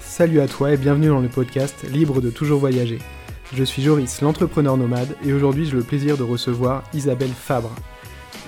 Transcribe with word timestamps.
Salut 0.00 0.40
à 0.40 0.46
toi 0.46 0.72
et 0.72 0.76
bienvenue 0.76 1.08
dans 1.08 1.18
le 1.18 1.28
podcast 1.28 1.84
Libre 1.90 2.20
de 2.20 2.30
toujours 2.30 2.60
voyager. 2.60 3.00
Je 3.52 3.64
suis 3.64 3.82
Joris, 3.82 4.20
l'entrepreneur 4.20 4.76
nomade, 4.76 5.16
et 5.26 5.32
aujourd'hui 5.32 5.66
j'ai 5.66 5.76
le 5.76 5.82
plaisir 5.82 6.16
de 6.16 6.22
recevoir 6.22 6.84
Isabelle 6.94 7.30
Fabre. 7.30 7.74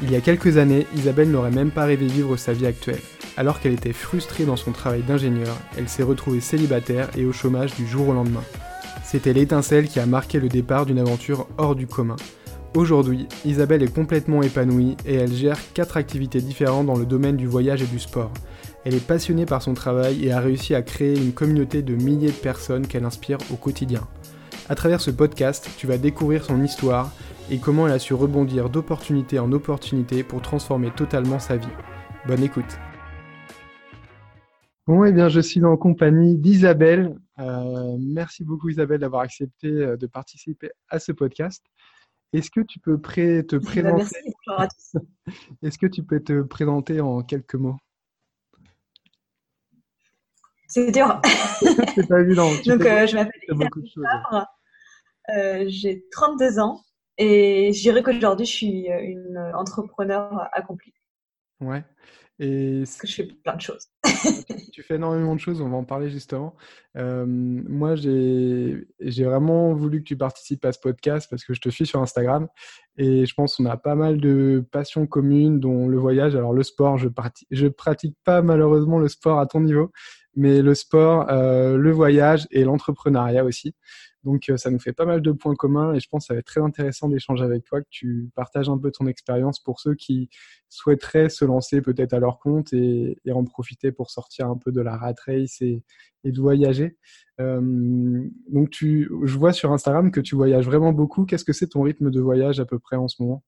Il 0.00 0.10
y 0.10 0.16
a 0.16 0.20
quelques 0.20 0.58
années, 0.58 0.86
Isabelle 0.94 1.30
n'aurait 1.30 1.50
même 1.50 1.70
pas 1.70 1.84
rêvé 1.84 2.06
vivre 2.06 2.36
sa 2.36 2.52
vie 2.52 2.66
actuelle. 2.66 3.00
Alors 3.36 3.60
qu'elle 3.60 3.72
était 3.72 3.92
frustrée 3.92 4.44
dans 4.44 4.56
son 4.56 4.72
travail 4.72 5.02
d'ingénieur, 5.02 5.56
elle 5.76 5.88
s'est 5.88 6.02
retrouvée 6.02 6.40
célibataire 6.40 7.08
et 7.16 7.24
au 7.24 7.32
chômage 7.32 7.74
du 7.74 7.86
jour 7.86 8.08
au 8.08 8.12
lendemain. 8.12 8.44
C'était 9.04 9.32
l'étincelle 9.32 9.88
qui 9.88 10.00
a 10.00 10.06
marqué 10.06 10.38
le 10.38 10.48
départ 10.48 10.86
d'une 10.86 10.98
aventure 10.98 11.46
hors 11.58 11.74
du 11.74 11.86
commun. 11.86 12.16
Aujourd'hui, 12.76 13.26
Isabelle 13.46 13.82
est 13.82 13.94
complètement 13.94 14.42
épanouie 14.42 14.98
et 15.06 15.14
elle 15.14 15.32
gère 15.32 15.56
quatre 15.72 15.96
activités 15.96 16.42
différentes 16.42 16.84
dans 16.84 16.98
le 16.98 17.06
domaine 17.06 17.38
du 17.38 17.46
voyage 17.46 17.82
et 17.82 17.86
du 17.86 17.98
sport. 17.98 18.30
Elle 18.84 18.94
est 18.94 19.06
passionnée 19.06 19.46
par 19.46 19.62
son 19.62 19.72
travail 19.72 20.22
et 20.22 20.30
a 20.30 20.40
réussi 20.40 20.74
à 20.74 20.82
créer 20.82 21.16
une 21.16 21.32
communauté 21.32 21.80
de 21.80 21.94
milliers 21.94 22.28
de 22.28 22.32
personnes 22.32 22.86
qu'elle 22.86 23.06
inspire 23.06 23.38
au 23.50 23.56
quotidien. 23.56 24.02
À 24.68 24.74
travers 24.74 25.00
ce 25.00 25.10
podcast, 25.10 25.70
tu 25.78 25.86
vas 25.86 25.96
découvrir 25.96 26.44
son 26.44 26.62
histoire 26.62 27.12
et 27.50 27.56
comment 27.56 27.86
elle 27.86 27.94
a 27.94 27.98
su 27.98 28.12
rebondir 28.12 28.68
d'opportunité 28.68 29.38
en 29.38 29.50
opportunité 29.52 30.22
pour 30.22 30.42
transformer 30.42 30.90
totalement 30.90 31.38
sa 31.38 31.56
vie. 31.56 31.66
Bonne 32.26 32.42
écoute. 32.42 32.78
Bon, 34.86 35.02
eh 35.06 35.12
bien, 35.12 35.30
je 35.30 35.40
suis 35.40 35.64
en 35.64 35.78
compagnie 35.78 36.36
d'Isabelle. 36.36 37.16
Euh, 37.38 37.96
merci 37.98 38.44
beaucoup, 38.44 38.68
Isabelle, 38.68 39.00
d'avoir 39.00 39.22
accepté 39.22 39.68
euh, 39.68 39.96
de 39.96 40.06
participer 40.06 40.68
à 40.90 40.98
ce 40.98 41.12
podcast. 41.12 41.64
Est-ce 42.32 42.50
que 42.50 42.60
tu 42.60 42.80
peux 42.80 43.00
te 43.00 43.56
présenter? 43.56 44.16
Merci, 44.48 44.98
Est-ce 45.62 45.78
que 45.78 45.86
tu 45.86 46.02
peux 46.02 46.20
te 46.20 46.42
présenter 46.42 47.00
en 47.00 47.22
quelques 47.22 47.54
mots? 47.54 47.76
C'est 50.68 50.90
dur. 50.90 51.20
c'est 51.94 52.08
pas 52.08 52.20
évident. 52.20 52.50
Donc, 52.66 52.80
euh, 52.82 53.06
je 53.06 53.16
m'appelle 53.16 53.40
euh, 55.34 55.64
J'ai 55.68 56.04
32 56.10 56.58
ans 56.58 56.82
et 57.18 57.72
je 57.72 57.80
dirais 57.80 58.02
qu'aujourd'hui, 58.02 58.46
je 58.46 58.52
suis 58.52 58.88
une 58.88 59.38
entrepreneur 59.54 60.48
accomplie. 60.52 60.92
Ouais. 61.60 61.84
Et 62.38 62.80
Parce 62.84 62.98
que 62.98 63.06
je 63.06 63.14
fais 63.14 63.24
plein 63.24 63.56
de 63.56 63.60
choses. 63.60 63.88
tu 64.72 64.82
fais 64.82 64.96
énormément 64.96 65.34
de 65.34 65.40
choses, 65.40 65.60
on 65.60 65.70
va 65.70 65.76
en 65.76 65.84
parler 65.84 66.10
justement. 66.10 66.54
moi, 66.94 67.94
j'ai 67.96 68.84
vraiment 69.00 69.72
voulu 69.72 70.00
que 70.00 70.04
tu 70.04 70.16
participes 70.16 70.64
à 70.64 70.72
ce 70.72 70.78
podcast 70.78 71.28
parce 71.30 71.44
que 71.44 71.54
je 71.54 71.60
te 71.60 71.70
suis 71.70 71.86
sur 71.86 72.00
Instagram 72.02 72.48
et 72.98 73.24
je 73.26 73.34
pense 73.34 73.56
qu'on 73.56 73.66
a 73.66 73.76
pas 73.76 73.94
mal 73.94 74.20
de 74.20 74.64
passions 74.70 75.06
communes, 75.06 75.60
dont 75.60 75.88
le 75.88 75.98
voyage. 75.98 76.36
Alors, 76.36 76.52
le 76.52 76.62
sport, 76.62 76.98
je, 76.98 77.08
je 77.50 77.66
pratique 77.68 78.16
pas 78.24 78.42
malheureusement 78.42 78.98
le 78.98 79.08
sport 79.08 79.38
à 79.38 79.46
ton 79.46 79.60
niveau, 79.60 79.90
mais 80.34 80.62
le 80.62 80.74
sport, 80.74 81.26
euh, 81.30 81.76
le 81.76 81.90
voyage 81.90 82.46
et 82.50 82.64
l'entrepreneuriat 82.64 83.44
aussi. 83.44 83.74
Donc 84.26 84.50
euh, 84.50 84.56
ça 84.56 84.70
nous 84.70 84.80
fait 84.80 84.92
pas 84.92 85.04
mal 85.04 85.22
de 85.22 85.30
points 85.30 85.54
communs 85.54 85.94
et 85.94 86.00
je 86.00 86.08
pense 86.08 86.24
que 86.24 86.26
ça 86.26 86.34
va 86.34 86.40
être 86.40 86.46
très 86.46 86.60
intéressant 86.60 87.08
d'échanger 87.08 87.44
avec 87.44 87.64
toi, 87.64 87.80
que 87.80 87.86
tu 87.88 88.28
partages 88.34 88.68
un 88.68 88.76
peu 88.76 88.90
ton 88.90 89.06
expérience 89.06 89.60
pour 89.60 89.78
ceux 89.78 89.94
qui 89.94 90.28
souhaiteraient 90.68 91.28
se 91.28 91.44
lancer 91.44 91.80
peut-être 91.80 92.12
à 92.12 92.18
leur 92.18 92.40
compte 92.40 92.72
et, 92.72 93.16
en 93.32 93.44
profiter 93.44 93.92
pour 93.92 94.10
sortir 94.10 94.48
un 94.48 94.56
peu 94.58 94.72
de 94.72 94.80
la 94.80 94.96
rat 94.96 95.14
race 95.26 95.62
et, 95.62 95.84
de 96.24 96.40
voyager. 96.40 96.96
Euh, 97.40 98.28
donc 98.48 98.74
je 98.80 99.38
vois 99.38 99.52
sur 99.52 99.72
Instagram 99.72 100.10
que 100.10 100.20
tu 100.20 100.34
voyages 100.34 100.66
vraiment 100.66 100.92
beaucoup. 100.92 101.24
Qu'est-ce 101.24 101.44
que 101.44 101.52
c'est 101.52 101.68
ton 101.68 101.82
rythme 101.82 102.10
de 102.10 102.20
voyage 102.20 102.58
à 102.58 102.64
peu 102.64 102.80
près 102.80 102.96
en 102.96 103.06
ce 103.06 103.22
moment? 103.22 103.44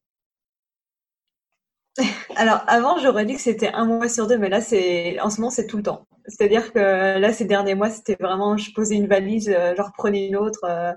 alors 2.37 2.63
avant, 2.67 2.99
j'aurais 2.99 3.25
dit 3.25 3.35
que 3.35 3.41
c'était 3.41 3.69
un 3.69 3.85
mois 3.85 4.09
sur 4.09 4.27
deux, 4.27 4.39
mais 4.39 4.49
là, 4.49 4.61
c'est 4.61 5.19
en 5.21 5.31
ce 5.31 5.41
moment, 5.41 5.51
c'est 5.51 5.67
tout 5.67 5.77
le 5.77 5.83
temps. 5.83 6.07
C'est-à-dire 6.27 6.73
que 6.73 6.79
là, 6.79 7.33
ces 7.33 7.45
derniers 7.45 7.75
mois, 7.75 7.91
c'était 7.91 8.17
vraiment, 8.21 8.57
je 8.57 8.73
posais 8.73 8.97
une 8.97 9.07
valise, 9.07 9.49
euh, 9.49 9.75
je 9.77 9.83
reprenais 9.83 10.29
une 10.29 10.37
autre. 10.37 10.65
Euh. 10.65 10.93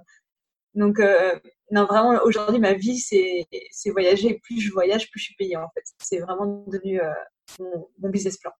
donc, 0.75 0.99
euh, 0.99 1.39
non, 1.71 1.85
vraiment, 1.85 2.19
aujourd'hui, 2.23 2.59
ma 2.59 2.73
vie, 2.73 2.97
c'est, 2.99 3.47
voyager. 3.91 4.39
Plus 4.43 4.59
je 4.59 4.71
voyage, 4.71 5.09
plus 5.09 5.19
je 5.21 5.25
suis 5.25 5.35
payée, 5.35 5.55
en 5.55 5.69
fait. 5.73 5.83
C'est 5.99 6.19
vraiment 6.19 6.65
devenu 6.67 6.99
mon, 7.59 8.09
business 8.09 8.37
plan. 8.37 8.51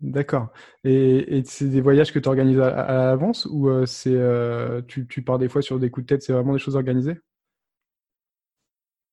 D'accord. 0.00 0.48
Et, 0.82 1.42
c'est 1.46 1.66
des 1.66 1.80
voyages 1.80 2.12
que 2.12 2.18
tu 2.18 2.28
organises 2.28 2.58
à, 2.58 2.68
à 2.68 2.92
l'avance 3.06 3.46
ou 3.46 3.70
c'est 3.86 4.18
tu, 4.88 5.06
tu 5.06 5.22
pars 5.22 5.38
des 5.38 5.48
fois 5.48 5.62
sur 5.62 5.78
des 5.78 5.90
coups 5.90 6.06
de 6.06 6.14
tête, 6.14 6.22
c'est 6.22 6.32
vraiment 6.32 6.54
des 6.54 6.58
choses 6.58 6.74
organisées? 6.74 7.20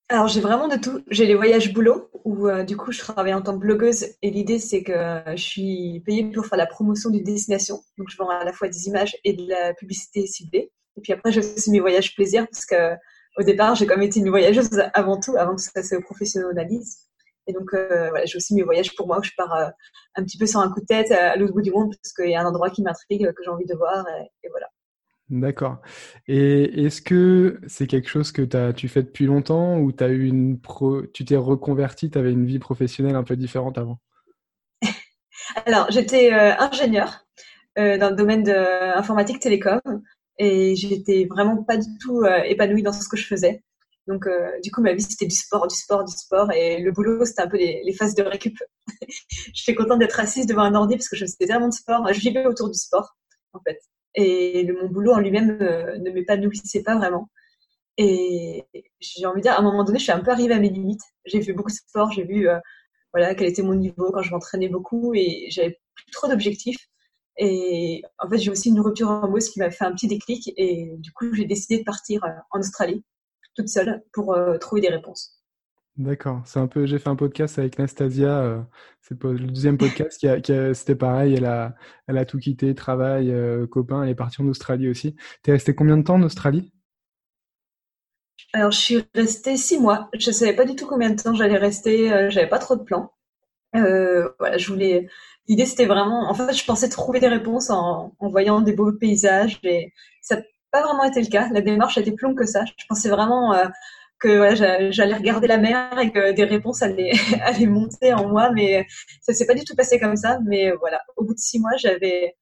Alors 0.09 0.27
j'ai 0.27 0.41
vraiment 0.41 0.67
de 0.67 0.75
tout. 0.75 1.01
J'ai 1.09 1.25
les 1.25 1.35
voyages 1.35 1.73
boulot 1.73 2.09
où 2.25 2.47
euh, 2.47 2.63
du 2.63 2.77
coup 2.77 2.91
je 2.91 2.99
travaille 2.99 3.33
en 3.33 3.41
tant 3.41 3.53
que 3.53 3.59
blogueuse 3.59 4.05
et 4.21 4.29
l'idée 4.31 4.59
c'est 4.59 4.83
que 4.83 4.93
je 5.35 5.41
suis 5.41 6.01
payée 6.05 6.29
pour 6.29 6.45
faire 6.45 6.57
la 6.57 6.67
promotion 6.67 7.09
d'une 7.09 7.23
destination. 7.23 7.81
Donc 7.97 8.09
je 8.09 8.17
vends 8.17 8.29
à 8.29 8.43
la 8.43 8.53
fois 8.53 8.67
des 8.67 8.87
images 8.87 9.15
et 9.23 9.33
de 9.33 9.47
la 9.47 9.73
publicité 9.73 10.27
ciblée. 10.27 10.71
Et 10.97 11.01
puis 11.01 11.13
après 11.13 11.31
j'ai 11.31 11.39
aussi 11.39 11.71
mes 11.71 11.79
voyages 11.79 12.13
plaisir 12.15 12.45
parce 12.51 12.65
que 12.65 12.95
au 13.37 13.43
départ 13.43 13.75
j'ai 13.75 13.87
quand 13.87 13.95
même 13.95 14.03
été 14.07 14.19
une 14.19 14.29
voyageuse 14.29 14.83
avant 14.93 15.19
tout, 15.19 15.35
avant 15.37 15.55
que 15.55 15.61
ça 15.61 15.81
se 15.81 15.95
professionnalise. 15.95 17.07
Et 17.47 17.53
donc 17.53 17.73
euh, 17.73 18.09
voilà, 18.09 18.25
j'ai 18.25 18.37
aussi 18.37 18.55
mes 18.55 18.63
voyages 18.63 18.95
pour 18.95 19.07
moi 19.07 19.19
où 19.19 19.23
je 19.23 19.31
pars 19.37 19.53
euh, 19.55 19.69
un 20.15 20.23
petit 20.23 20.37
peu 20.37 20.45
sur 20.45 20.59
un 20.59 20.71
coup 20.71 20.81
de 20.81 20.85
tête 20.85 21.11
à 21.11 21.35
l'autre 21.37 21.53
bout 21.53 21.61
du 21.61 21.71
monde 21.71 21.95
parce 22.01 22.13
qu'il 22.13 22.29
y 22.29 22.35
a 22.35 22.41
un 22.41 22.45
endroit 22.45 22.69
qui 22.69 22.83
m'intrigue, 22.83 23.25
que 23.33 23.43
j'ai 23.43 23.49
envie 23.49 23.65
de 23.65 23.75
voir 23.75 24.05
et 24.43 24.49
voilà. 24.49 24.67
D'accord. 25.33 25.81
Et 26.27 26.85
est-ce 26.85 27.01
que 27.01 27.59
c'est 27.65 27.87
quelque 27.87 28.07
chose 28.07 28.31
que 28.31 28.71
tu 28.71 28.87
fais 28.87 29.01
depuis 29.01 29.25
longtemps 29.25 29.79
ou 29.79 29.91
tu 29.91 31.25
t'es 31.25 31.35
reconverti, 31.35 32.11
tu 32.11 32.19
avais 32.19 32.31
une 32.31 32.45
vie 32.45 32.59
professionnelle 32.59 33.15
un 33.15 33.23
peu 33.23 33.35
différente 33.35 33.79
avant? 33.79 33.99
Alors, 35.65 35.89
j'étais 35.89 36.31
euh, 36.31 36.55
ingénieur 36.59 37.25
euh, 37.79 37.97
dans 37.97 38.11
le 38.11 38.15
domaine 38.15 38.43
de 38.43 38.95
informatique 38.95 39.39
télécom 39.39 39.81
et 40.37 40.75
j'étais 40.75 41.25
vraiment 41.27 41.63
pas 41.63 41.77
du 41.77 41.97
tout 41.99 42.21
euh, 42.21 42.43
épanouie 42.43 42.83
dans 42.83 42.93
ce 42.93 43.09
que 43.09 43.17
je 43.17 43.25
faisais. 43.25 43.63
Donc, 44.05 44.27
du 44.61 44.69
coup, 44.69 44.81
ma 44.81 44.93
vie, 44.93 45.01
c'était 45.01 45.25
du 45.25 45.35
sport, 45.35 45.67
du 45.67 45.75
sport, 45.75 46.03
du 46.03 46.11
sport. 46.11 46.51
Et 46.51 46.79
le 46.79 46.91
boulot, 46.91 47.25
c'était 47.25 47.41
un 47.41 47.47
peu 47.47 47.57
les, 47.57 47.81
les, 47.85 47.93
phases 47.93 48.13
de 48.13 48.21
récup. 48.21 48.55
je 49.09 49.61
suis 49.63 49.73
contente 49.73 49.97
d'être 49.97 50.19
assise 50.19 50.45
devant 50.45 50.63
un 50.63 50.75
ordi 50.75 50.95
parce 50.95 51.09
que 51.09 51.15
je 51.15 51.25
faisais 51.25 51.47
tellement 51.47 51.69
de 51.69 51.73
sport. 51.73 52.13
Je 52.13 52.19
vivais 52.19 52.45
autour 52.45 52.69
du 52.69 52.77
sport, 52.77 53.15
en 53.53 53.61
fait 53.61 53.79
et 54.15 54.63
le, 54.63 54.73
mon 54.81 54.87
boulot 54.89 55.13
en 55.13 55.19
lui-même 55.19 55.57
euh, 55.61 55.97
ne 55.97 56.11
m'épanouissait 56.11 56.83
pas 56.83 56.97
vraiment. 56.97 57.29
Et 57.97 58.65
j'ai 58.99 59.25
envie 59.25 59.41
de 59.41 59.43
dire, 59.43 59.53
à 59.53 59.59
un 59.59 59.61
moment 59.61 59.83
donné, 59.83 59.99
je 59.99 60.03
suis 60.03 60.11
un 60.11 60.21
peu 60.21 60.31
arrivée 60.31 60.53
à 60.53 60.59
mes 60.59 60.69
limites. 60.69 61.03
J'ai 61.25 61.41
fait 61.41 61.53
beaucoup 61.53 61.69
de 61.69 61.75
sport, 61.75 62.11
j'ai 62.11 62.23
vu 62.23 62.49
euh, 62.49 62.59
voilà 63.13 63.35
quel 63.35 63.47
était 63.47 63.61
mon 63.61 63.75
niveau 63.75 64.11
quand 64.11 64.23
je 64.23 64.31
m'entraînais 64.31 64.69
beaucoup 64.69 65.13
et 65.13 65.47
j'avais 65.49 65.79
plus 65.95 66.11
trop 66.11 66.27
d'objectifs. 66.27 66.87
Et 67.37 68.03
en 68.19 68.29
fait, 68.29 68.37
j'ai 68.37 68.51
aussi 68.51 68.69
une 68.69 68.79
rupture 68.79 69.09
amoureuse 69.09 69.49
qui 69.49 69.59
m'a 69.59 69.71
fait 69.71 69.85
un 69.85 69.93
petit 69.93 70.07
déclic 70.07 70.53
et 70.57 70.93
du 70.97 71.11
coup, 71.13 71.33
j'ai 71.33 71.45
décidé 71.45 71.79
de 71.79 71.83
partir 71.83 72.23
euh, 72.23 72.29
en 72.51 72.59
Australie 72.59 73.03
toute 73.55 73.69
seule 73.69 74.03
pour 74.13 74.35
trouver 74.59 74.81
des 74.81 74.89
réponses. 74.89 75.42
D'accord. 75.97 76.41
C'est 76.45 76.59
un 76.59 76.67
peu. 76.67 76.87
J'ai 76.87 76.97
fait 76.97 77.09
un 77.09 77.15
podcast 77.15 77.59
avec 77.59 77.77
Nastasia. 77.77 78.39
Euh, 78.39 78.61
c'est 79.01 79.21
le 79.23 79.37
deuxième 79.39 79.77
podcast 79.77 80.19
qui, 80.19 80.27
a, 80.27 80.73
c'était 80.73 80.95
pareil. 80.95 81.35
Elle 81.35 81.45
a, 81.45 81.75
elle 82.07 82.17
a 82.17 82.25
tout 82.25 82.39
quitté, 82.39 82.73
travail, 82.73 83.31
euh, 83.31 83.67
copain. 83.67 84.01
Elle 84.01 84.09
est 84.09 84.15
partie 84.15 84.41
en 84.41 84.47
Australie 84.47 84.89
aussi. 84.89 85.15
T'es 85.43 85.51
resté 85.51 85.75
combien 85.75 85.97
de 85.97 86.01
temps 86.03 86.15
en 86.15 86.23
Australie? 86.23 86.73
Alors, 88.53 88.71
je 88.71 88.79
suis 88.79 89.03
restée 89.13 89.55
six 89.55 89.79
mois. 89.79 90.09
Je 90.17 90.31
savais 90.31 90.53
pas 90.55 90.65
du 90.65 90.75
tout 90.75 90.87
combien 90.87 91.11
de 91.11 91.21
temps 91.21 91.35
j'allais 91.35 91.57
rester. 91.57 92.11
Euh, 92.11 92.29
j'avais 92.31 92.49
pas 92.49 92.59
trop 92.59 92.75
de 92.75 92.83
plans. 92.83 93.13
voilà, 93.73 94.57
je 94.57 94.67
voulais. 94.71 95.07
L'idée, 95.47 95.65
c'était 95.67 95.85
vraiment. 95.85 96.27
En 96.27 96.33
fait, 96.33 96.53
je 96.53 96.65
pensais 96.65 96.89
trouver 96.89 97.19
des 97.19 97.27
réponses 97.27 97.69
en, 97.69 98.15
en 98.17 98.29
voyant 98.29 98.61
des 98.61 98.73
beaux 98.73 98.91
paysages 98.93 99.59
et 99.63 99.93
ça 100.21 100.37
n'a 100.37 100.41
pas 100.71 100.81
vraiment 100.81 101.03
été 101.03 101.21
le 101.21 101.27
cas. 101.27 101.49
La 101.51 101.61
démarche 101.61 101.99
a 101.99 102.01
été 102.01 102.13
plus 102.13 102.25
longue 102.25 102.37
que 102.37 102.47
ça. 102.47 102.65
Je 102.65 102.85
pensais 102.89 103.09
vraiment 103.09 103.53
que 104.23 104.55
j'allais 104.91 105.15
regarder 105.15 105.47
la 105.47 105.57
mer 105.57 105.99
et 105.99 106.11
que 106.11 106.31
des 106.31 106.45
réponses 106.45 106.81
allaient, 106.81 107.11
monter 107.67 108.13
en 108.13 108.29
moi, 108.29 108.51
mais 108.51 108.87
ça 109.21 109.33
s'est 109.33 109.45
pas 109.45 109.53
du 109.53 109.65
tout 109.65 109.75
passé 109.75 109.99
comme 109.99 110.15
ça. 110.15 110.39
Mais 110.45 110.71
voilà, 110.71 111.01
au 111.17 111.25
bout 111.25 111.33
de 111.33 111.39
six 111.39 111.59
mois, 111.59 111.75
j'avais, 111.77 112.33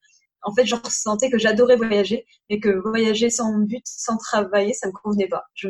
en 0.43 0.53
fait, 0.53 0.65
je 0.65 0.75
ressentais 0.75 1.31
que 1.31 1.39
j'adorais 1.39 1.77
voyager, 1.77 2.25
mais 2.49 2.59
que 2.59 2.69
voyager 2.69 3.31
sans 3.31 3.57
but, 3.57 3.81
sans 3.85 4.17
travailler, 4.17 4.73
ça 4.73 4.87
me 4.87 4.93
convenait 4.93 5.27
pas. 5.27 5.45
Je, 5.55 5.69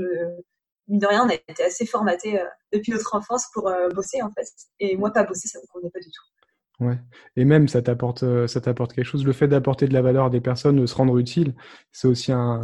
mine 0.90 1.00
de 1.00 1.08
rien, 1.08 1.26
on 1.26 1.30
a 1.30 1.36
été 1.36 1.64
assez 1.64 1.86
formaté 1.86 2.42
euh, 2.42 2.46
depuis 2.74 2.92
notre 2.92 3.16
enfance 3.16 3.48
pour 3.54 3.70
euh, 3.70 3.88
bosser, 3.90 4.22
en 4.22 4.32
fait. 4.32 4.48
Et 4.80 4.98
moi, 4.98 5.12
pas 5.12 5.24
bosser, 5.24 5.48
ça 5.48 5.60
me 5.60 5.68
convenait 5.72 5.92
pas 5.92 6.02
du 6.02 6.12
tout. 6.12 6.41
Ouais. 6.82 6.98
Et 7.36 7.46
même, 7.46 7.68
ça 7.68 7.84
t'apporte, 7.84 8.24
euh, 8.24 8.48
ça 8.48 8.60
t'apporte 8.60 8.94
quelque 8.94 9.06
chose. 9.06 9.24
Le 9.24 9.34
fait 9.34 9.48
d'apporter 9.48 9.88
de 9.88 9.94
la 9.94 10.02
valeur 10.02 10.26
à 10.26 10.30
des 10.32 10.42
personnes, 10.42 10.82
de 10.82 10.88
se 10.88 10.96
rendre 10.96 11.16
utile, 11.20 11.54
c'est 11.92 12.08
aussi 12.08 12.32
un, 12.32 12.60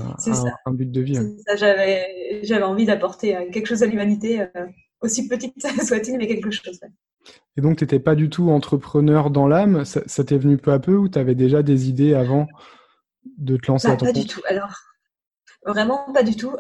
un, 0.66 0.74
but 0.74 0.92
de 0.92 1.02
vie. 1.02 1.20
Ça, 1.46 1.56
j'avais, 1.56 2.40
j'avais 2.42 2.64
envie 2.64 2.86
d'apporter 2.86 3.38
euh, 3.38 3.52
quelque 3.52 3.68
chose 3.68 3.84
à 3.84 3.86
l'humanité, 3.86 4.42
euh, 4.42 4.66
aussi 5.02 5.28
petite 5.28 5.54
soit-il, 5.88 6.18
mais 6.18 6.26
quelque 6.26 6.50
chose. 6.50 6.80
Et 7.58 7.62
donc, 7.62 7.78
tu 7.78 7.84
n'étais 7.84 8.00
pas 8.00 8.16
du 8.16 8.32
tout 8.32 8.50
entrepreneur 8.50 9.30
dans 9.30 9.48
l'âme. 9.48 9.86
Ça, 9.86 10.24
t'est 10.24 10.38
venu 10.40 10.58
peu 10.58 10.72
à 10.72 10.80
peu 10.80 10.96
ou 10.96 11.08
tu 11.08 11.20
avais 11.20 11.36
déjà 11.36 11.62
des 11.62 11.88
idées 11.88 12.16
avant 12.16 12.48
de 13.38 13.56
te 13.56 13.68
lancer 13.68 13.88
bah, 13.88 13.94
à 13.94 13.98
ton 13.98 14.06
Pas 14.08 14.14
compte? 14.14 14.22
du 14.24 14.28
tout. 14.28 14.42
Alors, 14.50 14.74
vraiment 15.64 16.12
pas 16.12 16.24
du 16.24 16.36
tout. 16.36 16.56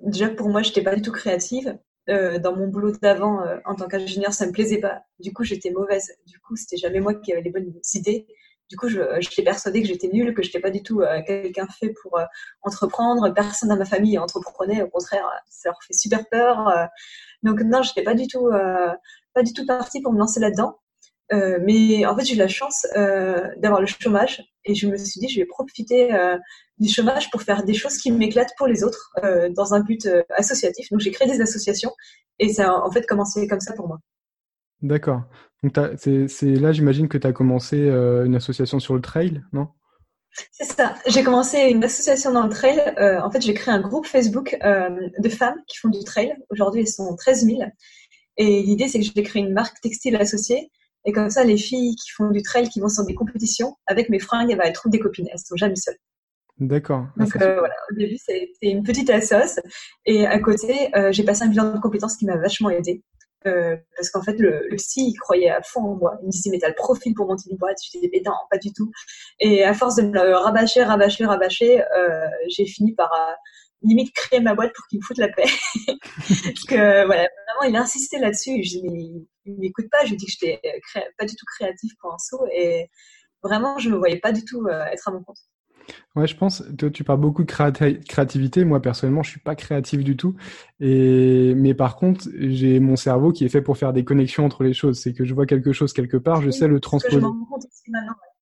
déjà, 0.00 0.28
pour 0.28 0.48
moi, 0.48 0.62
je 0.62 0.68
n'étais 0.68 0.82
pas 0.82 0.94
du 0.94 1.02
tout 1.02 1.12
créative. 1.12 1.76
Euh, 2.10 2.38
dans 2.38 2.54
mon 2.54 2.68
boulot 2.68 2.92
d'avant, 3.00 3.42
euh, 3.42 3.58
en 3.64 3.74
tant 3.74 3.88
qu'ingénieur, 3.88 4.32
ça 4.32 4.46
me 4.46 4.52
plaisait 4.52 4.78
pas. 4.78 5.02
Du 5.20 5.32
coup, 5.32 5.42
j'étais 5.42 5.70
mauvaise. 5.70 6.12
Du 6.26 6.38
coup, 6.38 6.54
c'était 6.56 6.76
jamais 6.76 7.00
moi 7.00 7.14
qui 7.14 7.32
avais 7.32 7.40
les 7.40 7.50
bonnes 7.50 7.72
idées. 7.94 8.26
Du 8.68 8.76
coup, 8.76 8.88
je, 8.88 9.00
j'étais 9.20 9.42
persuadée 9.42 9.80
que 9.80 9.88
j'étais 9.88 10.08
nulle, 10.08 10.34
que 10.34 10.42
je 10.42 10.48
n'étais 10.48 10.60
pas 10.60 10.70
du 10.70 10.82
tout 10.82 11.00
euh, 11.00 11.22
quelqu'un 11.26 11.66
fait 11.68 11.94
pour 12.02 12.18
entreprendre. 12.62 13.32
Personne 13.32 13.70
dans 13.70 13.76
ma 13.76 13.84
famille 13.86 14.18
entreprenait. 14.18 14.82
Au 14.82 14.88
contraire, 14.88 15.28
ça 15.48 15.70
leur 15.70 15.82
fait 15.82 15.94
super 15.94 16.28
peur. 16.28 16.88
donc 17.42 17.60
non, 17.60 17.82
j'étais 17.82 18.02
pas 18.02 18.14
du 18.14 18.26
tout, 18.26 18.50
pas 19.34 19.42
du 19.42 19.52
tout 19.52 19.66
partie 19.66 20.00
pour 20.02 20.12
me 20.12 20.18
lancer 20.18 20.40
là-dedans. 20.40 20.78
Euh, 21.34 21.58
mais 21.62 22.06
en 22.06 22.16
fait, 22.16 22.24
j'ai 22.24 22.34
eu 22.34 22.38
la 22.38 22.48
chance 22.48 22.86
euh, 22.96 23.48
d'avoir 23.56 23.80
le 23.80 23.86
chômage 23.86 24.42
et 24.64 24.74
je 24.74 24.86
me 24.86 24.96
suis 24.96 25.20
dit, 25.20 25.28
je 25.28 25.40
vais 25.40 25.46
profiter 25.46 26.14
euh, 26.14 26.38
du 26.78 26.88
chômage 26.88 27.30
pour 27.30 27.42
faire 27.42 27.64
des 27.64 27.74
choses 27.74 27.98
qui 27.98 28.12
m'éclatent 28.12 28.54
pour 28.56 28.66
les 28.66 28.84
autres 28.84 29.12
dans 29.50 29.74
un 29.74 29.80
but 29.80 30.08
associatif. 30.36 30.88
Donc, 30.90 31.00
j'ai 31.00 31.10
créé 31.10 31.28
des 31.28 31.40
associations 31.40 31.92
et 32.38 32.52
ça 32.52 32.70
a 32.70 32.80
en 32.80 32.90
fait 32.90 33.06
commencé 33.06 33.46
comme 33.46 33.60
ça 33.60 33.74
pour 33.74 33.88
moi. 33.88 33.98
D'accord. 34.82 35.22
Donc, 35.62 35.78
c'est 35.96 36.54
là, 36.54 36.72
j'imagine 36.72 37.08
que 37.08 37.18
tu 37.18 37.26
as 37.26 37.32
commencé 37.32 37.78
une 37.78 38.34
association 38.34 38.80
sur 38.80 38.94
le 38.94 39.00
trail, 39.00 39.42
non? 39.52 39.68
C'est 40.50 40.64
ça. 40.64 40.96
J'ai 41.06 41.22
commencé 41.22 41.58
une 41.70 41.84
association 41.84 42.32
dans 42.32 42.42
le 42.42 42.50
trail. 42.50 42.80
en 42.98 43.30
fait, 43.30 43.40
j'ai 43.40 43.54
créé 43.54 43.72
un 43.72 43.80
groupe 43.80 44.06
Facebook 44.06 44.58
de 44.60 45.28
femmes 45.28 45.56
qui 45.68 45.78
font 45.78 45.90
du 45.90 46.02
trail. 46.02 46.34
Aujourd'hui, 46.50 46.80
elles 46.80 46.88
sont 46.88 47.14
13 47.14 47.46
000. 47.46 47.60
Et 48.36 48.62
l'idée, 48.62 48.88
c'est 48.88 48.98
que 48.98 49.04
je 49.04 49.12
vais 49.12 49.22
créer 49.22 49.42
une 49.42 49.52
marque 49.52 49.80
textile 49.80 50.16
associée 50.16 50.72
et 51.04 51.12
comme 51.12 51.30
ça, 51.30 51.44
les 51.44 51.56
filles 51.56 51.96
qui 51.96 52.10
font 52.10 52.30
du 52.30 52.42
trail, 52.42 52.68
qui 52.68 52.80
vont 52.80 52.88
sur 52.88 53.04
des 53.04 53.14
compétitions, 53.14 53.76
avec 53.86 54.08
mes 54.08 54.18
fringues, 54.18 54.50
elles, 54.50 54.60
elles 54.62 54.72
trouvent 54.72 54.92
des 54.92 54.98
copines. 54.98 55.28
Elles 55.30 55.38
sont 55.38 55.56
jamais 55.56 55.76
seules. 55.76 55.98
D'accord. 56.58 57.06
Donc 57.16 57.34
euh, 57.36 57.58
voilà, 57.58 57.74
au 57.90 57.94
début, 57.96 58.16
c'était 58.16 58.48
une 58.62 58.84
petite 58.84 59.10
assoce. 59.10 59.58
Et 60.06 60.26
à 60.26 60.38
côté, 60.38 60.90
euh, 60.96 61.10
j'ai 61.12 61.24
passé 61.24 61.42
un 61.44 61.48
bilan 61.48 61.72
de 61.72 61.80
compétences 61.80 62.16
qui 62.16 62.26
m'a 62.26 62.36
vachement 62.36 62.70
aidé. 62.70 63.02
Euh, 63.46 63.76
parce 63.96 64.08
qu'en 64.08 64.22
fait, 64.22 64.38
le, 64.38 64.66
le 64.70 64.76
psy, 64.76 65.08
il 65.08 65.16
croyait 65.16 65.50
à 65.50 65.60
fond 65.62 65.80
en 65.82 65.96
moi. 65.96 66.16
Il 66.22 66.26
me 66.26 66.30
disait, 66.30 66.50
mais 66.50 66.58
t'as 66.58 66.68
le 66.68 66.74
profil 66.74 67.12
pour 67.14 67.26
monter 67.26 67.50
une 67.50 67.58
boîte. 67.58 67.76
Je 67.84 67.98
disais, 67.98 68.08
mais 68.10 68.22
non, 68.24 68.32
pas 68.50 68.56
du 68.56 68.72
tout. 68.72 68.90
Et 69.40 69.64
à 69.64 69.74
force 69.74 69.96
de 69.96 70.02
me 70.02 70.34
rabâcher, 70.36 70.82
rabâcher, 70.82 71.26
rabâcher, 71.26 71.82
euh, 71.82 72.26
j'ai 72.48 72.64
fini 72.64 72.94
par 72.94 73.10
limite 73.84 74.12
créer 74.14 74.40
ma 74.40 74.54
boîte 74.54 74.72
pour 74.74 74.86
qu'il 74.86 74.98
me 74.98 75.04
foute 75.04 75.18
la 75.18 75.28
paix. 75.28 75.44
Parce 76.18 76.64
que 76.64 77.06
voilà, 77.06 77.28
vraiment, 77.46 77.68
il 77.68 77.76
a 77.76 77.82
insisté 77.82 78.18
là-dessus. 78.18 78.62
Je 78.62 78.78
dis, 78.78 78.82
mais 78.84 79.04
il 79.46 79.58
m'écoute 79.58 79.86
pas. 79.90 80.04
Je 80.04 80.10
lui 80.10 80.16
dis 80.16 80.26
que 80.26 80.32
j'étais 80.32 80.60
pas 81.18 81.24
du 81.24 81.34
tout 81.36 81.46
créatif 81.56 81.92
pour 82.00 82.12
un 82.12 82.18
saut. 82.18 82.46
Et 82.52 82.90
vraiment, 83.42 83.78
je 83.78 83.90
me 83.90 83.96
voyais 83.96 84.18
pas 84.18 84.32
du 84.32 84.44
tout 84.44 84.66
euh, 84.66 84.84
être 84.86 85.08
à 85.08 85.12
mon 85.12 85.22
compte. 85.22 85.38
Ouais, 86.16 86.26
je 86.26 86.36
pense, 86.36 86.62
toi, 86.78 86.90
tu 86.90 87.04
parles 87.04 87.20
beaucoup 87.20 87.44
de 87.44 87.50
créativité. 87.50 88.64
Moi, 88.64 88.80
personnellement, 88.80 89.22
je 89.22 89.30
suis 89.30 89.40
pas 89.40 89.54
créatif 89.54 90.02
du 90.02 90.16
tout. 90.16 90.34
Et, 90.80 91.54
mais 91.56 91.74
par 91.74 91.96
contre, 91.96 92.28
j'ai 92.38 92.80
mon 92.80 92.96
cerveau 92.96 93.32
qui 93.32 93.44
est 93.44 93.48
fait 93.48 93.62
pour 93.62 93.76
faire 93.76 93.92
des 93.92 94.04
connexions 94.04 94.44
entre 94.44 94.62
les 94.62 94.72
choses. 94.72 94.98
C'est 95.00 95.12
que 95.12 95.24
je 95.24 95.34
vois 95.34 95.46
quelque 95.46 95.72
chose 95.72 95.92
quelque 95.92 96.16
part, 96.16 96.40
je 96.40 96.50
sais 96.50 96.68
le 96.68 96.80
transposer. 96.80 97.16
je 97.16 97.20
m'en 97.20 97.44
compte 97.44 97.64
aussi 97.64 97.90
maintenant. 97.90 98.12
Ouais, 98.12 98.33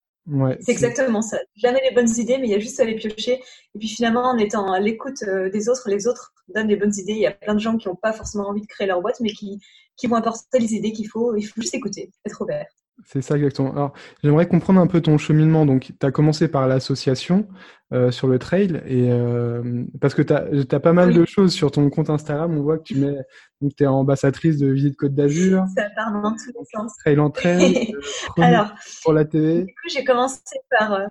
c'est 0.61 0.71
exactement 0.71 1.21
ça. 1.21 1.37
Jamais 1.55 1.81
les 1.87 1.93
bonnes 1.93 2.09
idées, 2.17 2.37
mais 2.37 2.47
il 2.47 2.51
y 2.51 2.55
a 2.55 2.59
juste 2.59 2.79
à 2.79 2.85
les 2.85 2.95
piocher. 2.95 3.41
Et 3.75 3.79
puis 3.79 3.87
finalement, 3.87 4.23
en 4.23 4.37
étant 4.37 4.71
à 4.71 4.79
l'écoute 4.79 5.23
euh, 5.23 5.49
des 5.49 5.69
autres, 5.69 5.89
les 5.89 6.07
autres 6.07 6.33
donnent 6.47 6.67
des 6.67 6.75
bonnes 6.75 6.95
idées. 6.97 7.13
Il 7.13 7.19
y 7.19 7.27
a 7.27 7.31
plein 7.31 7.53
de 7.53 7.59
gens 7.59 7.77
qui 7.77 7.87
n'ont 7.87 7.95
pas 7.95 8.13
forcément 8.13 8.47
envie 8.47 8.61
de 8.61 8.67
créer 8.67 8.87
leur 8.87 9.01
boîte, 9.01 9.19
mais 9.19 9.31
qui, 9.31 9.59
qui 9.97 10.07
vont 10.07 10.15
apporter 10.15 10.59
les 10.59 10.73
idées 10.75 10.91
qu'il 10.91 11.07
faut. 11.07 11.35
Il 11.35 11.43
faut 11.43 11.61
juste 11.61 11.73
écouter, 11.73 12.11
être 12.25 12.41
ouvert. 12.41 12.67
C'est 13.05 13.21
ça 13.21 13.35
exactement. 13.35 13.71
Alors, 13.71 13.93
j'aimerais 14.23 14.47
comprendre 14.47 14.79
un 14.79 14.87
peu 14.87 15.01
ton 15.01 15.17
cheminement. 15.17 15.65
Donc, 15.65 15.91
tu 15.99 16.05
as 16.05 16.11
commencé 16.11 16.47
par 16.47 16.67
l'association 16.67 17.47
euh, 17.91 18.11
sur 18.11 18.27
le 18.27 18.39
trail, 18.39 18.81
et 18.85 19.11
euh, 19.11 19.83
parce 19.99 20.13
que 20.13 20.21
tu 20.21 20.33
as, 20.33 20.79
pas 20.79 20.93
mal 20.93 21.13
de 21.13 21.25
choses 21.25 21.53
sur 21.53 21.71
ton 21.71 21.89
compte 21.89 22.09
Instagram. 22.09 22.57
On 22.57 22.61
voit 22.61 22.77
que 22.77 22.83
tu 22.83 22.95
mets, 22.95 23.17
donc 23.61 23.73
es 23.79 23.85
ambassadrice 23.85 24.57
de 24.57 24.67
Visite 24.67 24.95
Côte 24.95 25.13
d'Azur. 25.13 25.63
Ça 25.75 25.89
part 25.95 26.11
dans 26.11 26.31
tous 26.31 26.47
les 26.47 26.65
sens. 26.73 26.95
Trail 26.97 27.19
en 27.19 27.29
trail. 27.29 27.93
Alors, 28.37 28.71
pour 29.03 29.13
la 29.13 29.25
télé. 29.25 29.63
Du 29.63 29.73
coup, 29.73 29.89
j'ai 29.91 30.03
commencé 30.03 30.41
par. 30.69 30.93
Euh, 30.93 31.05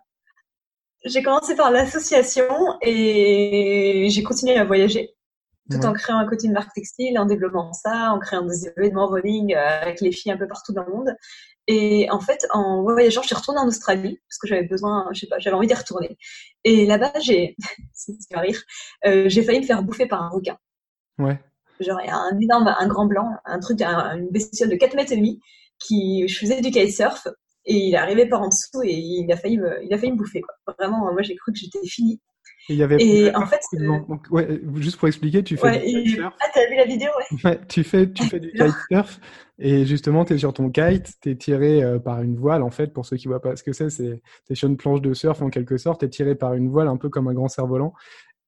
j'ai 1.04 1.22
commencé 1.22 1.56
par 1.56 1.72
l'association 1.72 2.46
et 2.80 4.06
j'ai 4.08 4.22
continué 4.22 4.56
à 4.56 4.64
voyager 4.64 5.16
tout 5.70 5.86
en 5.86 5.92
créant 5.92 6.18
un 6.18 6.26
côté 6.26 6.48
de 6.48 6.52
marque 6.52 6.72
textile, 6.74 7.18
en 7.18 7.26
développant 7.26 7.72
ça, 7.72 8.12
en 8.12 8.18
créant 8.18 8.42
des 8.42 8.68
événements 8.76 9.08
running 9.08 9.54
avec 9.54 10.00
les 10.00 10.12
filles 10.12 10.32
un 10.32 10.36
peu 10.36 10.46
partout 10.46 10.72
dans 10.72 10.84
le 10.84 10.92
monde. 10.92 11.16
Et 11.68 12.08
en 12.10 12.20
fait, 12.20 12.46
en 12.50 12.82
voyageant, 12.82 13.22
je 13.22 13.28
suis 13.28 13.36
retournée 13.36 13.60
en 13.60 13.68
Australie 13.68 14.18
parce 14.28 14.38
que 14.38 14.48
j'avais 14.48 14.66
besoin, 14.66 15.08
je 15.12 15.20
sais 15.20 15.26
pas, 15.28 15.38
j'avais 15.38 15.54
envie 15.54 15.68
d'y 15.68 15.74
retourner. 15.74 16.18
Et 16.64 16.86
là-bas, 16.86 17.12
j'ai, 17.22 17.56
c'est 17.92 18.14
rire, 18.32 18.60
euh, 19.06 19.28
j'ai 19.28 19.42
failli 19.42 19.60
me 19.60 19.66
faire 19.66 19.82
bouffer 19.82 20.06
par 20.06 20.22
un 20.22 20.28
requin. 20.28 20.58
Ouais. 21.18 21.38
Genre, 21.80 22.00
il 22.02 22.06
y 22.06 22.10
a 22.10 22.16
un 22.16 22.38
énorme, 22.40 22.74
un 22.78 22.86
grand 22.88 23.06
blanc, 23.06 23.30
un 23.44 23.60
truc, 23.60 23.80
une 23.82 24.28
bestiole 24.30 24.70
de 24.70 24.76
4 24.76 24.94
mètres 24.94 25.12
et 25.12 25.16
demi 25.16 25.40
qui, 25.78 26.26
je 26.28 26.38
faisais 26.38 26.60
du 26.60 26.70
kitesurf 26.70 27.28
et 27.64 27.76
il 27.76 27.94
est 27.94 27.98
arrivé 27.98 28.26
par 28.26 28.42
en 28.42 28.48
dessous 28.48 28.82
et 28.82 28.92
il 28.92 29.30
a 29.32 29.36
failli 29.36 29.58
me, 29.58 29.84
il 29.84 29.92
a 29.92 29.98
failli 29.98 30.12
me 30.12 30.16
bouffer, 30.16 30.40
quoi. 30.40 30.54
Vraiment, 30.78 31.12
moi, 31.12 31.22
j'ai 31.22 31.36
cru 31.36 31.52
que 31.52 31.58
j'étais 31.58 31.84
finie. 31.86 32.20
Et 32.68 32.74
il 32.74 32.76
y 32.76 32.82
avait 32.82 32.96
et 33.00 33.34
en 33.34 33.46
fait, 33.46 33.60
donc, 33.72 34.24
ouais, 34.30 34.60
juste 34.76 34.96
pour 34.96 35.08
expliquer, 35.08 35.42
tu 35.42 35.56
fais 35.56 35.66
ouais, 35.66 35.78
du 35.80 36.04
kitesurf. 36.04 36.34
Ah, 36.40 36.46
t'as 36.54 36.68
vu 36.68 36.76
la 36.76 36.84
vidéo, 36.84 37.08
ouais. 37.18 37.50
ouais 37.50 37.60
tu 37.68 37.82
fais, 37.82 38.10
tu 38.12 38.22
fais 38.24 38.38
du 38.38 38.52
kitesurf 38.52 39.18
et 39.58 39.84
justement, 39.84 40.24
tu 40.24 40.34
es 40.34 40.38
sur 40.38 40.52
ton 40.52 40.70
kite, 40.70 41.12
tu 41.20 41.30
es 41.30 41.36
tiré 41.36 41.82
euh, 41.82 41.98
par 41.98 42.22
une 42.22 42.36
voile, 42.36 42.62
en 42.62 42.70
fait, 42.70 42.92
pour 42.92 43.06
ceux 43.06 43.16
qui 43.16 43.28
voient 43.28 43.42
pas 43.42 43.56
ce 43.56 43.62
que 43.62 43.72
c'est, 43.72 43.90
c'est 43.90 44.20
es 44.50 44.54
sur 44.54 44.68
une 44.68 44.76
planche 44.76 45.00
de 45.00 45.14
surf 45.14 45.42
en 45.42 45.50
quelque 45.50 45.76
sorte, 45.76 46.00
tu 46.00 46.06
es 46.06 46.08
tiré 46.08 46.34
par 46.34 46.54
une 46.54 46.68
voile 46.68 46.88
un 46.88 46.96
peu 46.96 47.08
comme 47.08 47.28
un 47.28 47.34
grand 47.34 47.48
cerf-volant. 47.48 47.92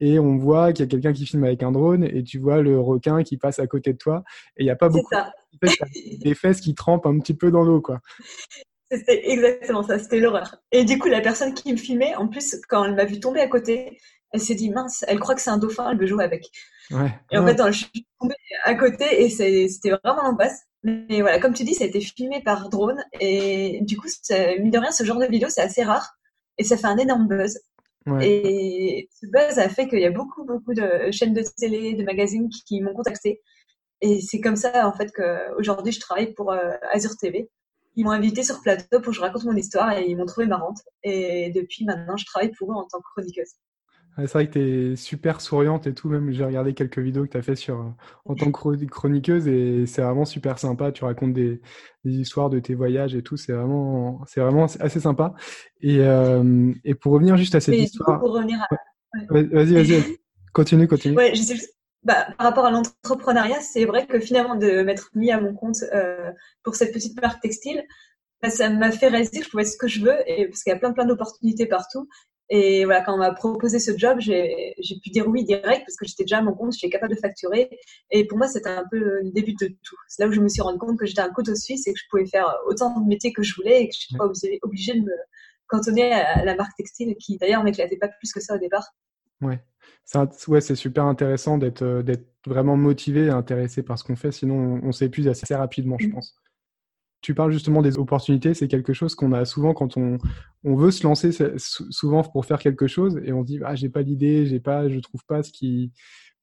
Et 0.01 0.19
on 0.19 0.37
voit 0.37 0.73
qu'il 0.73 0.85
y 0.85 0.89
a 0.89 0.91
quelqu'un 0.91 1.13
qui 1.13 1.25
filme 1.25 1.45
avec 1.45 1.63
un 1.63 1.71
drone 1.71 2.03
et 2.03 2.25
tu 2.25 2.39
vois 2.39 2.63
le 2.63 2.81
requin 2.81 3.23
qui 3.23 3.37
passe 3.37 3.61
à 3.61 3.67
côté 3.67 3.93
de 3.93 3.99
toi. 3.99 4.25
Et 4.57 4.63
il 4.63 4.67
n'y 4.67 4.71
a 4.71 4.77
pas 4.77 4.89
beaucoup 4.89 5.15
ça. 5.15 5.33
des 6.21 6.35
fesses 6.35 6.61
qui 6.61 6.75
trempent 6.75 7.07
un 7.07 7.19
petit 7.21 7.35
peu 7.35 7.53
dans 7.53 7.63
l'eau, 7.63 7.81
quoi. 7.81 8.01
C'était 8.99 9.31
exactement 9.31 9.83
ça, 9.83 9.99
c'était 9.99 10.21
l'horreur. 10.21 10.57
Et 10.73 10.85
du 10.85 10.99
coup, 10.99 11.09
la 11.09 11.21
personne 11.21 11.55
qui 11.55 11.73
me 11.73 11.77
filmait, 11.77 12.15
en 12.15 12.29
plus, 12.29 12.57
quand 12.69 12.85
elle 12.85 12.95
m'a 12.95 13.05
vu 13.05 13.21
tomber 13.21 13.41
à 13.41 13.49
côté, 13.49 13.99
elle 14.33 14.41
s'est 14.41 14.55
dit 14.55 14.71
mince, 14.71 15.05
elle 15.07 15.21
croit 15.21 15.35
que 15.35 15.41
c'est 15.41 15.51
un 15.51 15.59
dauphin, 15.59 15.91
elle 15.91 15.99
veut 15.99 16.07
jouer 16.07 16.25
avec. 16.25 16.51
Ouais. 16.91 17.13
Et 17.31 17.39
en 17.39 17.47
fait, 17.47 17.57
je 17.67 17.79
suis 17.79 18.07
tombée 18.21 18.35
à 18.65 18.75
côté 18.75 19.25
et 19.25 19.29
c'était 19.31 19.91
vraiment 19.91 20.23
l'angoisse. 20.23 20.65
Mais 20.83 21.23
voilà, 21.23 21.39
comme 21.39 21.55
tu 21.55 21.65
dis, 21.65 21.73
ça 21.73 21.85
a 21.85 21.87
été 21.87 22.01
filmé 22.01 22.43
par 22.43 22.69
drone 22.69 23.03
et 23.19 23.79
du 23.83 23.97
coup, 23.97 24.09
mine 24.59 24.71
de 24.71 24.79
rien, 24.79 24.91
ce 24.91 25.05
genre 25.05 25.19
de 25.19 25.27
vidéo, 25.27 25.49
c'est 25.49 25.63
assez 25.63 25.83
rare 25.83 26.15
et 26.59 26.65
ça 26.65 26.77
fait 26.77 26.87
un 26.87 26.99
énorme 26.99 27.27
buzz. 27.27 27.59
Ouais. 28.07 28.29
Et 28.29 29.09
ce 29.11 29.27
buzz 29.27 29.59
a 29.59 29.69
fait 29.69 29.89
qu'il 29.89 30.01
y 30.01 30.05
a 30.05 30.11
beaucoup, 30.11 30.45
beaucoup 30.45 30.75
de 30.75 31.11
chaînes 31.11 31.33
de 31.33 31.43
télé, 31.57 31.95
de 31.95 32.05
magazines 32.05 32.51
qui, 32.51 32.83
m'ont 32.83 32.93
contacté. 32.93 33.41
Et 34.03 34.21
c'est 34.21 34.41
comme 34.41 34.57
ça, 34.57 34.87
en 34.87 34.93
fait, 34.93 35.11
qu'aujourd'hui, 35.13 35.93
je 35.93 36.01
travaille 36.01 36.35
pour 36.35 36.53
euh, 36.53 36.73
Azure 36.93 37.17
TV. 37.17 37.49
Ils 37.97 38.05
m'ont 38.05 38.11
invité 38.11 38.43
sur 38.43 38.61
plateau 38.61 39.01
pour 39.01 39.13
que 39.13 39.13
je 39.13 39.21
raconte 39.21 39.45
mon 39.45 39.57
histoire 39.57 39.93
et 39.93 40.07
ils 40.09 40.17
m'ont 40.17 40.27
trouvé 40.27 40.47
marrante. 40.47 40.79
Et 41.03 41.51
depuis 41.55 41.85
maintenant, 41.85 42.17
je 42.17 42.27
travaille 42.27 42.51
pour 42.53 42.73
eux 42.73 42.77
en 42.77 42.85
tant 42.85 42.99
que 42.99 43.05
chroniqueuse 43.15 43.55
c'est 44.17 44.33
vrai 44.33 44.47
que 44.47 44.53
tu 44.53 44.93
es 44.93 44.97
super 44.97 45.41
souriante 45.41 45.87
et 45.87 45.95
tout. 45.95 46.09
Même 46.09 46.31
j'ai 46.31 46.45
regardé 46.45 46.75
quelques 46.75 46.99
vidéos 46.99 47.25
que 47.25 47.31
tu 47.31 47.37
as 47.37 47.43
fait 47.43 47.57
sur, 47.57 47.81
euh, 47.81 47.91
en 48.27 48.35
tant 48.35 48.53
que 48.53 48.87
chroniqueuse 48.87 49.49
et 49.49 49.87
c'est 49.87 50.03
vraiment 50.03 50.25
super 50.25 50.59
sympa. 50.59 50.93
Tu 50.93 51.05
racontes 51.05 51.33
des, 51.33 51.61
des 52.05 52.13
histoires 52.13 52.51
de 52.51 52.61
tes 52.61 52.75
voyages 52.75 53.15
et 53.15 53.23
tout. 53.23 53.37
C'est 53.37 53.53
vraiment, 53.53 54.23
c'est 54.27 54.41
vraiment 54.41 54.67
assez 54.79 55.01
sympa. 55.01 55.35
Et, 55.81 55.99
euh, 56.01 56.73
et 56.85 56.95
pour 56.95 57.13
revenir 57.13 57.37
juste 57.37 57.55
à 57.55 57.61
cette 57.61 57.75
histoire. 57.75 58.21
Pour 58.21 58.33
revenir 58.35 58.61
à... 58.63 58.69
Vas-y, 59.31 59.75
vas-y, 59.75 60.19
continue, 60.53 60.89
continue. 60.89 61.17
Ouais, 61.17 61.35
je 61.35 61.43
sais, 61.43 61.57
bah, 62.05 62.29
par 62.39 62.47
rapport 62.47 62.67
à 62.67 62.71
l'entrepreneuriat, 62.71 63.61
c'est 63.61 63.85
vrai 63.85 64.07
que 64.07 64.21
finalement, 64.21 64.57
de 64.57 64.83
m'être 64.83 65.11
mis 65.15 65.31
à 65.33 65.41
mon 65.41 65.55
compte 65.55 65.83
euh, 65.93 66.31
pour 66.63 66.77
cette 66.77 66.93
petite 66.93 67.21
marque 67.21 67.43
textile, 67.43 67.85
bah, 68.43 68.51
ça 68.51 68.69
m'a 68.69 68.91
fait 68.91 69.09
réaliser 69.09 69.41
que 69.41 69.45
je 69.45 69.51
pouvais 69.51 69.63
être 69.63 69.71
ce 69.71 69.79
que 69.79 69.89
je 69.89 70.01
veux 70.03 70.17
et 70.27 70.47
parce 70.47 70.63
qu'il 70.63 70.73
y 70.73 70.77
a 70.77 70.79
plein 70.79 70.93
plein 70.93 71.07
d'opportunités 71.07 71.67
partout 71.67 72.09
et 72.51 72.85
voilà, 72.85 73.01
quand 73.01 73.15
on 73.15 73.19
m'a 73.19 73.33
proposé 73.33 73.79
ce 73.79 73.97
job, 73.97 74.19
j'ai 74.21 74.75
pu 75.03 75.11
dire 75.11 75.27
oui 75.27 75.45
direct 75.45 75.83
parce 75.87 75.97
que 75.97 76.07
j'étais 76.07 76.25
déjà 76.25 76.39
à 76.39 76.43
mon 76.43 76.53
compte, 76.53 76.75
j'étais 76.75 76.91
capable 76.91 77.15
de 77.15 77.19
facturer. 77.19 77.71
Et 78.11 78.27
pour 78.27 78.37
moi, 78.37 78.49
c'était 78.49 78.69
un 78.69 78.85
peu 78.91 78.99
le 78.99 79.31
début 79.31 79.55
de 79.55 79.69
tout. 79.83 79.97
C'est 80.09 80.23
là 80.23 80.29
où 80.29 80.33
je 80.33 80.41
me 80.41 80.49
suis 80.49 80.61
rendu 80.61 80.79
compte 80.79 80.99
que 80.99 81.07
j'étais 81.07 81.23
un 81.23 81.31
couteau 81.31 81.55
suisse 81.55 81.87
et 81.87 81.95
que 81.95 81.99
je 81.99 82.05
pouvais 82.11 82.27
faire 82.27 82.55
autant 82.67 83.01
de 83.01 83.07
métiers 83.07 83.33
que 83.33 83.43
je 83.43 83.55
voulais 83.55 83.83
et 83.83 83.89
que 83.89 83.95
je 83.99 84.15
n'étais 84.15 84.19
pas 84.19 84.67
obligée 84.67 84.95
de 84.95 85.01
me 85.01 85.13
cantonner 85.69 86.13
à 86.13 86.45
la 86.45 86.55
marque 86.55 86.77
textile 86.77 87.17
qui 87.17 87.39
d'ailleurs 87.39 87.65
m'éclatait 87.65 87.97
pas 87.97 88.09
plus 88.09 88.33
que 88.33 88.41
ça 88.41 88.55
au 88.55 88.59
départ. 88.59 88.91
Ouais. 89.45 89.63
C'est 90.05 90.49
ouais, 90.49 90.61
super 90.61 91.05
intéressant 91.05 91.59
d'être 91.59 91.85
vraiment 92.47 92.77
motivé 92.77 93.27
et 93.27 93.31
intéressé 93.31 93.83
par 93.83 93.99
ce 93.99 94.05
qu'on 94.05 94.17
fait, 94.17 94.33
sinon 94.33 94.81
on, 94.83 94.89
on 94.89 94.93
s'épuise 94.93 95.29
assez 95.29 95.55
rapidement, 95.55 95.97
je 95.99 96.09
mmh. 96.09 96.13
pense 96.13 96.37
tu 97.25 97.35
parles 97.35 97.53
justement 97.53 97.81
des 97.81 97.97
opportunités, 97.97 98.53
c'est 98.53 98.69
quelque 98.69 98.93
chose 98.93 99.15
qu'on 99.15 99.33
a 99.33 99.47
souvent 99.47 99.73
quand 99.73 99.97
on, 99.97 100.19
on 100.63 100.77
veut 100.77 100.91
se 100.91 101.05
lancer 101.05 101.31
souvent 101.57 102.23
pour 102.23 102.45
faire 102.45 102.59
quelque 102.59 102.87
chose 102.87 103.19
et 103.25 103.33
on 103.33 103.41
se 103.41 103.47
dit 103.47 103.61
ah 103.65 103.75
j'ai 103.75 103.89
pas 103.89 104.03
l'idée, 104.03 104.45
j'ai 104.45 104.61
pas, 104.61 104.91
je 104.91 104.99
trouve 104.99 105.25
pas 105.25 105.43
ce 105.43 105.51
qui 105.51 105.91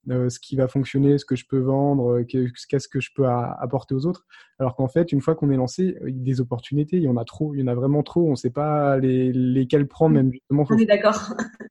euh, 0.09 0.29
ce 0.29 0.39
qui 0.39 0.55
va 0.55 0.67
fonctionner, 0.67 1.19
ce 1.19 1.25
que 1.25 1.35
je 1.35 1.45
peux 1.45 1.59
vendre, 1.59 2.21
euh, 2.21 2.23
qu'est-ce 2.23 2.87
que 2.87 2.99
je 2.99 3.11
peux 3.13 3.27
apporter 3.27 3.93
aux 3.93 4.07
autres. 4.07 4.25
Alors 4.57 4.75
qu'en 4.75 4.87
fait, 4.87 5.11
une 5.11 5.21
fois 5.21 5.35
qu'on 5.35 5.51
est 5.51 5.55
lancé, 5.55 5.95
il 6.07 6.17
y 6.17 6.21
a 6.21 6.23
des 6.23 6.41
opportunités, 6.41 6.97
il 6.97 7.03
y 7.03 7.07
en 7.07 7.17
a 7.17 7.25
trop, 7.25 7.53
il 7.53 7.59
y 7.59 7.63
en 7.63 7.67
a 7.67 7.75
vraiment 7.75 8.01
trop, 8.01 8.25
on 8.25 8.31
ne 8.31 8.35
sait 8.35 8.49
pas 8.49 8.97
les, 8.97 9.31
lesquelles 9.31 9.87
prendre 9.87 10.15
même 10.15 10.31
justement. 10.31 10.65
On 10.67 10.77
est 10.79 10.85
d'accord. 10.85 11.35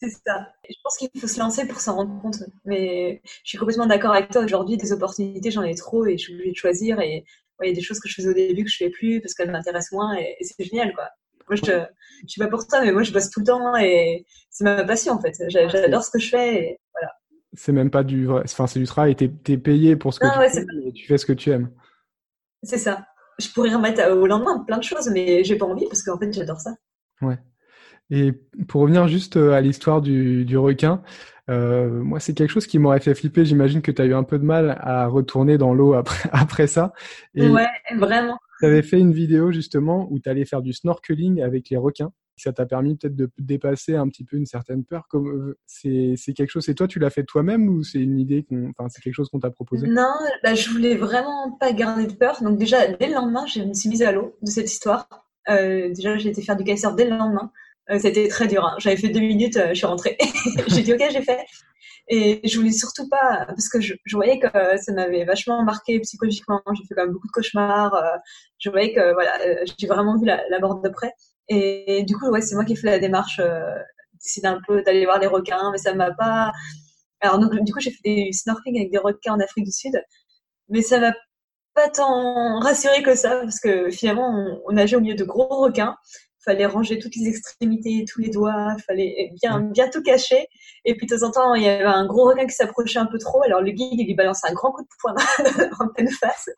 C'est 0.00 0.10
ça. 0.10 0.48
Je 0.68 0.74
pense 0.82 0.96
qu'il 0.96 1.10
faut 1.20 1.26
se 1.26 1.38
lancer 1.38 1.66
pour 1.66 1.80
s'en 1.80 1.96
rendre 1.96 2.20
compte. 2.22 2.42
Mais 2.64 3.20
je 3.44 3.48
suis 3.50 3.58
complètement 3.58 3.86
d'accord 3.86 4.12
avec 4.12 4.30
toi. 4.30 4.42
Aujourd'hui, 4.42 4.76
des 4.76 4.92
opportunités, 4.92 5.50
j'en 5.50 5.62
ai 5.62 5.74
trop 5.74 6.06
et 6.06 6.16
je 6.16 6.24
suis 6.24 6.34
obligée 6.34 6.52
de 6.52 6.56
choisir. 6.56 7.00
Et 7.00 7.24
il 7.62 7.68
y 7.68 7.72
a 7.72 7.74
des 7.74 7.82
choses 7.82 8.00
que 8.00 8.08
je 8.08 8.14
faisais 8.14 8.30
au 8.30 8.34
début 8.34 8.64
que 8.64 8.70
je 8.70 8.78
fais 8.78 8.88
plus 8.88 9.20
parce 9.20 9.34
qu'elles 9.34 9.50
m'intéressent 9.50 9.92
moins 9.92 10.16
et, 10.16 10.36
c'est 10.40 10.64
génial, 10.64 10.94
quoi. 10.94 11.08
Moi, 11.48 11.56
je, 11.56 11.84
je 12.22 12.28
suis 12.28 12.38
pas 12.38 12.46
pour 12.46 12.62
ça, 12.62 12.80
mais 12.82 12.92
moi, 12.92 13.02
je 13.02 13.12
bosse 13.12 13.28
tout 13.28 13.40
le 13.40 13.46
temps 13.46 13.76
et 13.76 14.24
c'est 14.48 14.64
ma 14.64 14.84
passion, 14.84 15.14
en 15.14 15.20
fait. 15.20 15.34
J'adore 15.48 16.04
ce 16.04 16.10
que 16.10 16.18
je 16.18 16.28
fais 16.28 16.54
et 16.54 16.80
voilà. 16.94 17.12
C'est 17.52 17.72
même 17.72 17.90
pas 17.90 18.04
du 18.04 18.24
vrai, 18.24 18.42
enfin, 18.44 18.66
c'est 18.66 18.78
du 18.78 18.86
travail. 18.86 19.16
T'es 19.16 19.30
es 19.48 19.58
payé 19.58 19.96
pour 19.96 20.14
ce 20.14 20.20
que 20.20 20.26
tu 20.26 20.50
fais 20.50 20.88
et 20.88 20.92
tu 20.92 21.06
fais 21.06 21.18
ce 21.18 21.26
que 21.26 21.32
tu 21.32 21.50
aimes. 21.50 21.70
C'est 22.62 22.78
ça. 22.78 23.04
Je 23.38 23.48
pourrais 23.50 23.74
remettre 23.74 24.02
au 24.12 24.26
lendemain 24.26 24.60
plein 24.60 24.78
de 24.78 24.84
choses, 24.84 25.10
mais 25.10 25.44
j'ai 25.44 25.56
pas 25.56 25.66
envie 25.66 25.86
parce 25.86 26.02
qu'en 26.02 26.18
fait, 26.18 26.32
j'adore 26.32 26.60
ça. 26.60 26.74
Ouais. 27.20 27.38
Et 28.10 28.32
pour 28.66 28.82
revenir 28.82 29.08
juste 29.08 29.36
euh, 29.36 29.52
à 29.52 29.60
l'histoire 29.60 30.00
du, 30.00 30.44
du, 30.44 30.58
requin, 30.58 31.02
euh, 31.48 31.88
moi, 31.88 32.20
c'est 32.20 32.34
quelque 32.34 32.50
chose 32.50 32.66
qui 32.66 32.78
m'aurait 32.78 33.00
fait 33.00 33.14
flipper. 33.14 33.44
J'imagine 33.44 33.82
que 33.82 33.90
tu 33.90 34.02
as 34.02 34.04
eu 34.04 34.14
un 34.14 34.24
peu 34.24 34.38
de 34.38 34.44
mal 34.44 34.78
à 34.80 35.06
retourner 35.06 35.58
dans 35.58 35.74
l'eau 35.74 35.94
après, 35.94 36.28
après 36.32 36.66
ça. 36.66 36.92
Et 37.34 37.48
ouais, 37.48 37.68
vraiment. 37.96 38.38
Tu 38.60 38.66
avais 38.66 38.82
fait 38.82 38.98
une 38.98 39.12
vidéo 39.12 39.52
justement 39.52 40.06
où 40.10 40.18
tu 40.18 40.28
allais 40.28 40.44
faire 40.44 40.62
du 40.62 40.72
snorkeling 40.72 41.40
avec 41.40 41.70
les 41.70 41.76
requins. 41.76 42.12
Ça 42.36 42.52
t'a 42.54 42.64
permis 42.64 42.96
peut-être 42.96 43.16
de 43.16 43.30
dépasser 43.38 43.96
un 43.96 44.08
petit 44.08 44.24
peu 44.24 44.38
une 44.38 44.46
certaine 44.46 44.82
peur. 44.82 45.06
Euh, 45.14 45.58
c'est 45.66 46.16
quelque 46.34 46.48
chose. 46.48 46.64
C'est 46.64 46.74
toi, 46.74 46.88
tu 46.88 46.98
l'as 46.98 47.10
fait 47.10 47.24
toi-même 47.24 47.68
ou 47.68 47.84
c'est 47.84 47.98
une 47.98 48.18
idée 48.18 48.46
Enfin, 48.50 48.88
c'est 48.88 49.02
quelque 49.02 49.14
chose 49.14 49.28
qu'on 49.28 49.40
t'a 49.40 49.50
proposé? 49.50 49.86
Non, 49.86 50.14
bah, 50.42 50.54
je 50.54 50.70
voulais 50.70 50.96
vraiment 50.96 51.52
pas 51.60 51.72
garder 51.72 52.06
de 52.06 52.14
peur. 52.14 52.42
Donc 52.42 52.58
déjà, 52.58 52.86
dès 52.86 53.08
le 53.08 53.14
lendemain, 53.14 53.44
je 53.46 53.60
me 53.60 53.74
suis 53.74 53.90
mise 53.90 54.02
à 54.02 54.12
l'eau 54.12 54.36
de 54.40 54.48
cette 54.48 54.70
histoire. 54.70 55.06
Euh, 55.50 55.88
déjà, 55.92 56.16
j'ai 56.16 56.30
été 56.30 56.40
faire 56.40 56.56
du 56.56 56.64
kitesurf 56.64 56.96
dès 56.96 57.04
le 57.04 57.16
lendemain. 57.16 57.52
Euh, 57.90 57.98
c'était 57.98 58.28
très 58.28 58.46
dur. 58.46 58.64
Hein. 58.64 58.76
J'avais 58.78 58.96
fait 58.96 59.08
deux 59.08 59.20
minutes, 59.20 59.56
euh, 59.56 59.68
je 59.70 59.74
suis 59.74 59.86
rentrée. 59.86 60.16
j'ai 60.68 60.82
dit 60.82 60.92
ok, 60.94 61.02
j'ai 61.10 61.22
fait. 61.22 61.44
Et 62.08 62.40
je 62.44 62.56
voulais 62.58 62.72
surtout 62.72 63.08
pas, 63.08 63.44
parce 63.46 63.68
que 63.68 63.80
je, 63.80 63.94
voyais 64.12 64.38
que 64.40 64.48
ça 64.78 64.92
m'avait 64.92 65.24
vachement 65.24 65.62
marqué 65.62 66.00
psychologiquement. 66.00 66.60
J'ai 66.74 66.84
fait 66.88 66.94
quand 66.94 67.04
même 67.04 67.12
beaucoup 67.12 67.28
de 67.28 67.32
cauchemars. 67.32 67.94
Euh, 67.94 68.16
je 68.58 68.70
voyais 68.70 68.92
que 68.92 69.12
voilà, 69.12 69.38
j'ai 69.78 69.86
vraiment 69.86 70.18
vu 70.18 70.26
la, 70.26 70.42
la 70.48 70.58
de 70.58 70.88
près. 70.88 71.12
Et, 71.48 72.04
du 72.04 72.16
coup, 72.16 72.28
ouais, 72.30 72.40
c'est 72.40 72.54
moi 72.54 72.64
qui 72.64 72.74
ai 72.74 72.76
fait 72.76 72.86
la 72.86 72.98
démarche, 72.98 73.40
euh, 73.40 73.60
d'essayer 74.14 74.46
un 74.46 74.60
peu 74.66 74.82
d'aller 74.82 75.04
voir 75.04 75.18
les 75.18 75.26
requins, 75.26 75.70
mais 75.72 75.78
ça 75.78 75.94
m'a 75.94 76.12
pas. 76.12 76.52
Alors 77.20 77.38
du 77.38 77.72
coup, 77.72 77.80
j'ai 77.80 77.90
fait 77.90 78.00
des 78.04 78.32
snorkeling 78.32 78.78
avec 78.78 78.90
des 78.92 78.98
requins 78.98 79.34
en 79.34 79.40
Afrique 79.40 79.64
du 79.64 79.72
Sud, 79.72 80.02
mais 80.68 80.82
ça 80.82 81.00
m'a 81.00 81.12
pas 81.74 81.88
tant 81.90 82.60
rassuré 82.60 83.02
que 83.02 83.14
ça, 83.14 83.40
parce 83.42 83.60
que 83.60 83.90
finalement, 83.90 84.28
on, 84.30 84.62
on 84.66 84.72
nageait 84.72 84.96
au 84.96 85.00
milieu 85.00 85.14
de 85.14 85.24
gros 85.24 85.46
requins 85.62 85.96
fallait 86.44 86.66
ranger 86.66 86.98
toutes 86.98 87.14
les 87.16 87.28
extrémités, 87.28 88.04
tous 88.10 88.20
les 88.20 88.30
doigts, 88.30 88.76
fallait 88.86 89.30
bien 89.40 89.60
bien 89.60 89.88
tout 89.88 90.02
cacher. 90.02 90.46
Et 90.84 90.96
puis 90.96 91.06
de 91.06 91.16
temps 91.16 91.26
en 91.26 91.30
temps, 91.30 91.54
il 91.54 91.62
y 91.62 91.68
avait 91.68 91.84
un 91.84 92.06
gros 92.06 92.24
requin 92.24 92.46
qui 92.46 92.54
s'approchait 92.54 92.98
un 92.98 93.06
peu 93.06 93.18
trop. 93.18 93.42
Alors 93.42 93.60
le 93.60 93.70
guide 93.70 93.98
il 93.98 94.06
lui 94.06 94.14
balance 94.14 94.44
un 94.44 94.52
grand 94.52 94.72
coup 94.72 94.82
de 94.82 94.88
poing 95.00 95.14
en 95.80 95.88
pleine 95.88 96.10
face. 96.10 96.48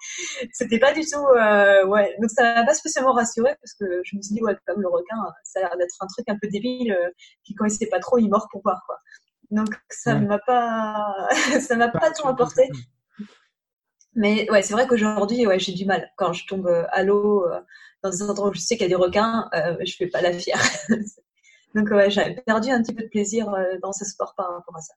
C'était 0.52 0.78
pas 0.78 0.92
du 0.92 1.02
tout 1.02 1.24
euh, 1.36 1.84
ouais. 1.86 2.14
Donc 2.20 2.30
ça 2.30 2.54
m'a 2.54 2.64
pas 2.64 2.74
spécialement 2.74 3.12
rassuré 3.12 3.54
parce 3.60 3.74
que 3.74 4.00
je 4.04 4.16
me 4.16 4.22
suis 4.22 4.34
dit 4.34 4.42
ouais 4.42 4.56
comme 4.66 4.80
le 4.80 4.88
requin, 4.88 5.16
ça 5.44 5.60
a 5.60 5.62
l'air 5.62 5.76
d'être 5.78 5.96
un 6.00 6.06
truc 6.06 6.28
un 6.28 6.38
peu 6.40 6.48
débile 6.48 6.92
euh, 6.92 7.10
qui 7.44 7.54
connaissait 7.54 7.86
pas 7.86 7.98
trop, 7.98 8.18
il 8.18 8.28
mord 8.28 8.48
pour 8.50 8.62
voir 8.62 8.82
quoi. 8.86 8.96
Donc 9.50 9.68
ça 9.90 10.14
m'a 10.14 10.38
pas 10.38 11.28
ça 11.60 11.76
m'a 11.76 11.88
pas, 11.88 12.10
tout 12.12 12.28
apporté. 12.28 12.68
Mais 14.14 14.50
ouais, 14.50 14.60
c'est 14.60 14.74
vrai 14.74 14.86
qu'aujourd'hui, 14.86 15.46
ouais, 15.46 15.58
j'ai 15.58 15.72
du 15.72 15.86
mal 15.86 16.10
quand 16.16 16.34
je 16.34 16.46
tombe 16.46 16.68
à 16.90 17.02
l'eau. 17.02 17.46
Euh, 17.48 17.60
dans 18.02 18.10
des 18.10 18.22
endroits 18.22 18.50
où 18.50 18.54
je 18.54 18.60
sais 18.60 18.76
qu'il 18.76 18.84
y 18.84 18.86
a 18.86 18.96
des 18.96 19.02
requins, 19.02 19.48
euh, 19.54 19.76
je 19.84 19.96
fais 19.96 20.06
pas 20.06 20.20
la 20.20 20.32
fière. 20.32 20.60
Donc 21.74 21.90
ouais, 21.90 22.10
j'avais 22.10 22.34
perdu 22.46 22.70
un 22.70 22.82
petit 22.82 22.94
peu 22.94 23.02
de 23.02 23.08
plaisir 23.08 23.48
euh, 23.48 23.78
dans 23.82 23.92
ce 23.92 24.04
sport 24.04 24.34
par 24.36 24.52
rapport 24.52 24.76
à 24.76 24.80
ça. 24.80 24.94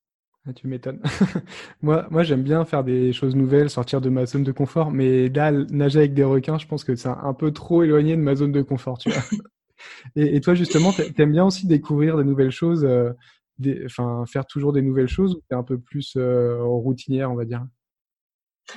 Ah, 0.48 0.54
tu 0.54 0.68
m'étonnes. 0.68 1.02
moi, 1.82 2.08
moi 2.12 2.24
j'aime 2.24 2.44
bien 2.44 2.66
faire 2.66 2.84
des 2.84 3.14
choses 3.14 3.36
nouvelles, 3.36 3.70
sortir 3.70 4.00
de 4.00 4.10
ma 4.10 4.26
zone 4.26 4.44
de 4.44 4.52
confort, 4.52 4.92
mais 4.92 5.30
là, 5.30 5.52
nager 5.52 6.00
avec 6.00 6.14
des 6.14 6.24
requins, 6.24 6.60
je 6.60 6.68
pense 6.68 6.84
que 6.84 6.96
c'est 6.96 7.10
un 7.10 7.34
peu 7.34 7.52
trop 7.52 7.82
éloigné 7.82 8.16
de 8.16 8.22
ma 8.22 8.36
zone 8.36 8.52
de 8.52 8.62
confort. 8.62 8.98
Tu 9.00 9.10
vois 9.10 9.24
et, 10.16 10.40
toi, 10.42 10.54
justement, 10.54 10.92
t'aimes 10.92 11.32
bien 11.32 11.46
aussi 11.46 11.66
découvrir 11.66 12.16
de 12.18 12.24
nouvelles 12.24 12.52
choses, 12.52 12.86
euh, 12.86 13.12
faire 14.28 14.46
toujours 14.46 14.72
des 14.72 14.84
nouvelles 14.84 15.08
choses, 15.08 15.34
ou 15.36 15.42
t'es 15.50 15.56
un 15.56 15.64
peu 15.64 15.80
plus 15.80 16.16
euh, 16.16 16.62
routinière, 16.62 17.32
on 17.32 17.36
va 17.36 17.46
dire? 17.46 17.66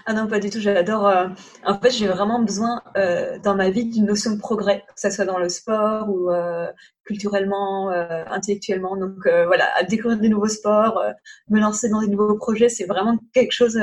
Ah 0.06 0.12
non, 0.12 0.26
pas 0.26 0.38
du 0.38 0.50
tout. 0.50 0.60
J'adore. 0.60 1.06
Euh, 1.06 1.28
en 1.64 1.78
fait, 1.78 1.90
j'ai 1.90 2.06
vraiment 2.08 2.40
besoin 2.40 2.82
euh, 2.96 3.38
dans 3.38 3.54
ma 3.54 3.70
vie 3.70 3.86
d'une 3.86 4.06
notion 4.06 4.32
de 4.32 4.38
progrès, 4.38 4.84
que 4.94 5.00
ce 5.00 5.10
soit 5.10 5.24
dans 5.24 5.38
le 5.38 5.48
sport 5.48 6.08
ou 6.10 6.30
euh, 6.30 6.66
culturellement, 7.04 7.90
intellectuellement. 7.90 8.96
Donc 8.96 9.16
voilà, 9.24 9.66
à 9.76 9.84
découvrir 9.84 10.18
des 10.20 10.28
nouveaux 10.28 10.48
sports, 10.48 11.02
me 11.48 11.60
lancer 11.60 11.88
dans 11.88 12.00
des 12.00 12.08
nouveaux 12.08 12.36
projets, 12.36 12.68
c'est 12.68 12.84
vraiment 12.84 13.18
quelque 13.32 13.52
chose 13.52 13.80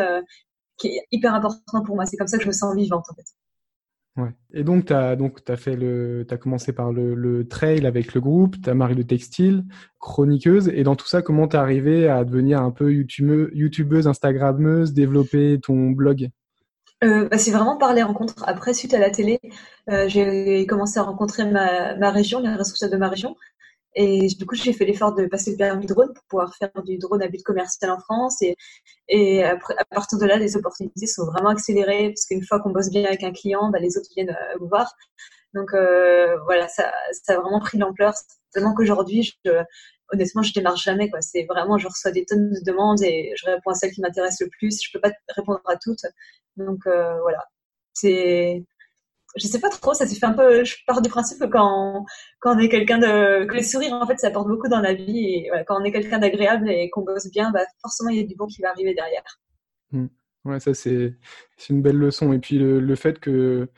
qui 0.78 0.90
est 0.90 1.08
hyper 1.12 1.34
important 1.34 1.84
pour 1.84 1.96
moi. 1.96 2.06
C'est 2.06 2.18
comme 2.18 2.28
ça 2.28 2.38
que 2.38 2.44
je 2.44 2.50
me 2.50 2.54
sens 2.54 2.76
vivante 2.76 3.06
en 3.10 3.16
fait. 3.16 3.26
Ouais. 4.18 4.30
Et 4.54 4.64
donc, 4.64 4.86
tu 4.86 4.94
as, 4.94 5.18
as, 5.48 5.58
fait 5.58 5.76
le, 5.76 6.26
as 6.30 6.38
commencé 6.38 6.72
par 6.72 6.94
le, 6.94 7.46
trail 7.48 7.86
avec 7.86 8.14
le 8.14 8.22
groupe, 8.22 8.56
tu 8.62 8.70
as 8.70 8.74
Marie 8.74 8.96
le 8.96 9.04
textile, 9.04 9.66
chroniqueuse. 10.00 10.70
Et 10.70 10.84
dans 10.84 10.96
tout 10.96 11.08
ça, 11.08 11.22
comment 11.22 11.48
t'es 11.48 11.58
arrivé 11.58 12.08
à 12.08 12.24
devenir 12.24 12.62
un 12.62 12.72
peu 12.72 12.94
youtubeuse, 12.94 13.50
YouTubeuse, 13.54 14.08
Instagrammeuse, 14.08 14.94
développer 14.94 15.60
ton 15.62 15.92
blog? 15.92 16.30
Euh, 17.04 17.28
bah, 17.28 17.38
C'est 17.38 17.52
vraiment 17.52 17.78
par 17.78 17.94
les 17.94 18.04
rencontres. 18.04 18.44
Après, 18.48 18.74
suite 18.74 18.94
à 18.94 19.00
la 19.00 19.10
télé, 19.10 19.40
euh, 19.90 20.08
j'ai 20.08 20.66
commencé 20.66 20.98
à 20.98 21.04
rencontrer 21.04 21.50
ma, 21.50 21.96
ma 21.98 22.10
région, 22.10 22.40
les 22.40 22.50
responsables 22.50 22.94
de 22.94 22.98
ma 22.98 23.10
région. 23.10 23.36
Et 23.96 24.28
du 24.28 24.46
coup, 24.46 24.56
j'ai 24.56 24.74
fait 24.74 24.86
l'effort 24.86 25.14
de 25.14 25.26
passer 25.26 25.52
le 25.52 25.58
permis 25.58 25.86
drone 25.86 26.14
pour 26.14 26.24
pouvoir 26.26 26.56
faire 26.56 26.70
du 26.84 26.98
drone 26.98 27.22
à 27.22 27.28
but 27.28 27.42
commercial 27.44 27.92
en 27.92 28.00
France. 28.00 28.42
Et, 28.42 28.56
et 29.08 29.44
à 29.44 29.58
partir 29.90 30.20
de 30.20 30.26
là, 30.26 30.38
les 30.38 30.58
opportunités 30.58 31.08
sont 31.08 31.26
vraiment 31.26 31.50
accélérées 31.50 32.10
parce 32.10 32.26
qu'une 32.26 32.44
fois 32.44 32.60
qu'on 32.60 32.72
bosse 32.72 32.90
bien 32.90 33.06
avec 33.06 33.24
un 33.24 33.32
client, 33.32 33.70
bah, 33.70 33.80
les 33.80 33.98
autres 33.98 34.10
viennent 34.16 34.32
euh, 34.32 34.58
vous 34.60 34.68
voir. 34.68 34.94
Donc 35.54 35.74
euh, 35.74 36.38
voilà, 36.44 36.68
ça, 36.68 36.92
ça 37.24 37.36
a 37.36 37.40
vraiment 37.40 37.60
pris 37.62 37.78
l'ampleur. 37.78 38.14
Tellement 38.54 38.74
qu'aujourd'hui, 38.74 39.34
honnêtement, 40.12 40.42
je 40.42 40.54
démarre 40.54 40.78
jamais. 40.78 41.10
Quoi. 41.10 41.22
C'est 41.22 41.46
vraiment, 41.50 41.78
je 41.78 41.88
reçois 41.88 42.12
des 42.12 42.26
tonnes 42.26 42.52
de 42.52 42.60
demandes 42.66 43.02
et 43.02 43.34
je 43.38 43.46
réponds 43.46 43.72
à 43.72 43.76
celles 43.76 43.92
qui 43.92 44.02
m'intéressent 44.02 44.42
le 44.42 44.50
plus. 44.50 44.82
Je 44.84 44.90
peux 44.92 45.00
pas 45.00 45.12
répondre 45.30 45.62
à 45.66 45.78
toutes. 45.78 46.06
Donc 46.58 46.86
euh, 46.88 47.20
voilà, 47.22 47.46
c'est 47.94 48.66
je 49.36 49.48
sais 49.48 49.60
pas 49.60 49.70
trop, 49.70 49.94
ça 49.94 50.08
s'est 50.08 50.16
fait 50.16 50.26
un 50.26 50.34
peu. 50.34 50.64
Je 50.64 50.76
pars 50.88 51.02
du 51.02 51.10
principe 51.10 51.40
que 51.40 51.46
quand, 51.46 52.06
quand 52.40 52.56
on 52.56 52.60
est 52.60 52.70
quelqu'un 52.70 52.98
de. 52.98 53.46
que 53.46 53.54
les 53.54 53.64
sourires, 53.64 53.94
en 53.94 54.08
fait, 54.08 54.18
ça 54.18 54.28
apporte 54.28 54.48
beaucoup 54.48 54.70
dans 54.70 54.80
la 54.80 54.94
vie. 54.94 55.20
Et 55.20 55.52
quand 55.68 55.80
on 55.80 55.84
est 55.84 55.92
quelqu'un 55.92 56.20
d'agréable 56.20 56.70
et 56.70 56.90
qu'on 56.90 57.02
bosse 57.02 57.30
bien, 57.32 57.52
bah, 57.52 57.66
forcément, 57.82 58.10
il 58.10 58.18
y 58.18 58.20
a 58.22 58.24
du 58.24 58.36
bon 58.36 58.48
qui 58.48 58.62
va 58.62 58.70
arriver 58.70 58.94
derrière. 58.94 59.24
Mmh. 59.92 60.08
Ouais, 60.46 60.60
ça, 60.60 60.74
c'est 60.74 61.16
une 61.70 61.82
belle 61.82 61.98
leçon. 61.98 62.32
Et 62.32 62.40
puis, 62.40 62.58
le, 62.58 62.80
le, 62.80 62.96
fait 62.96 63.20
que 63.20 63.70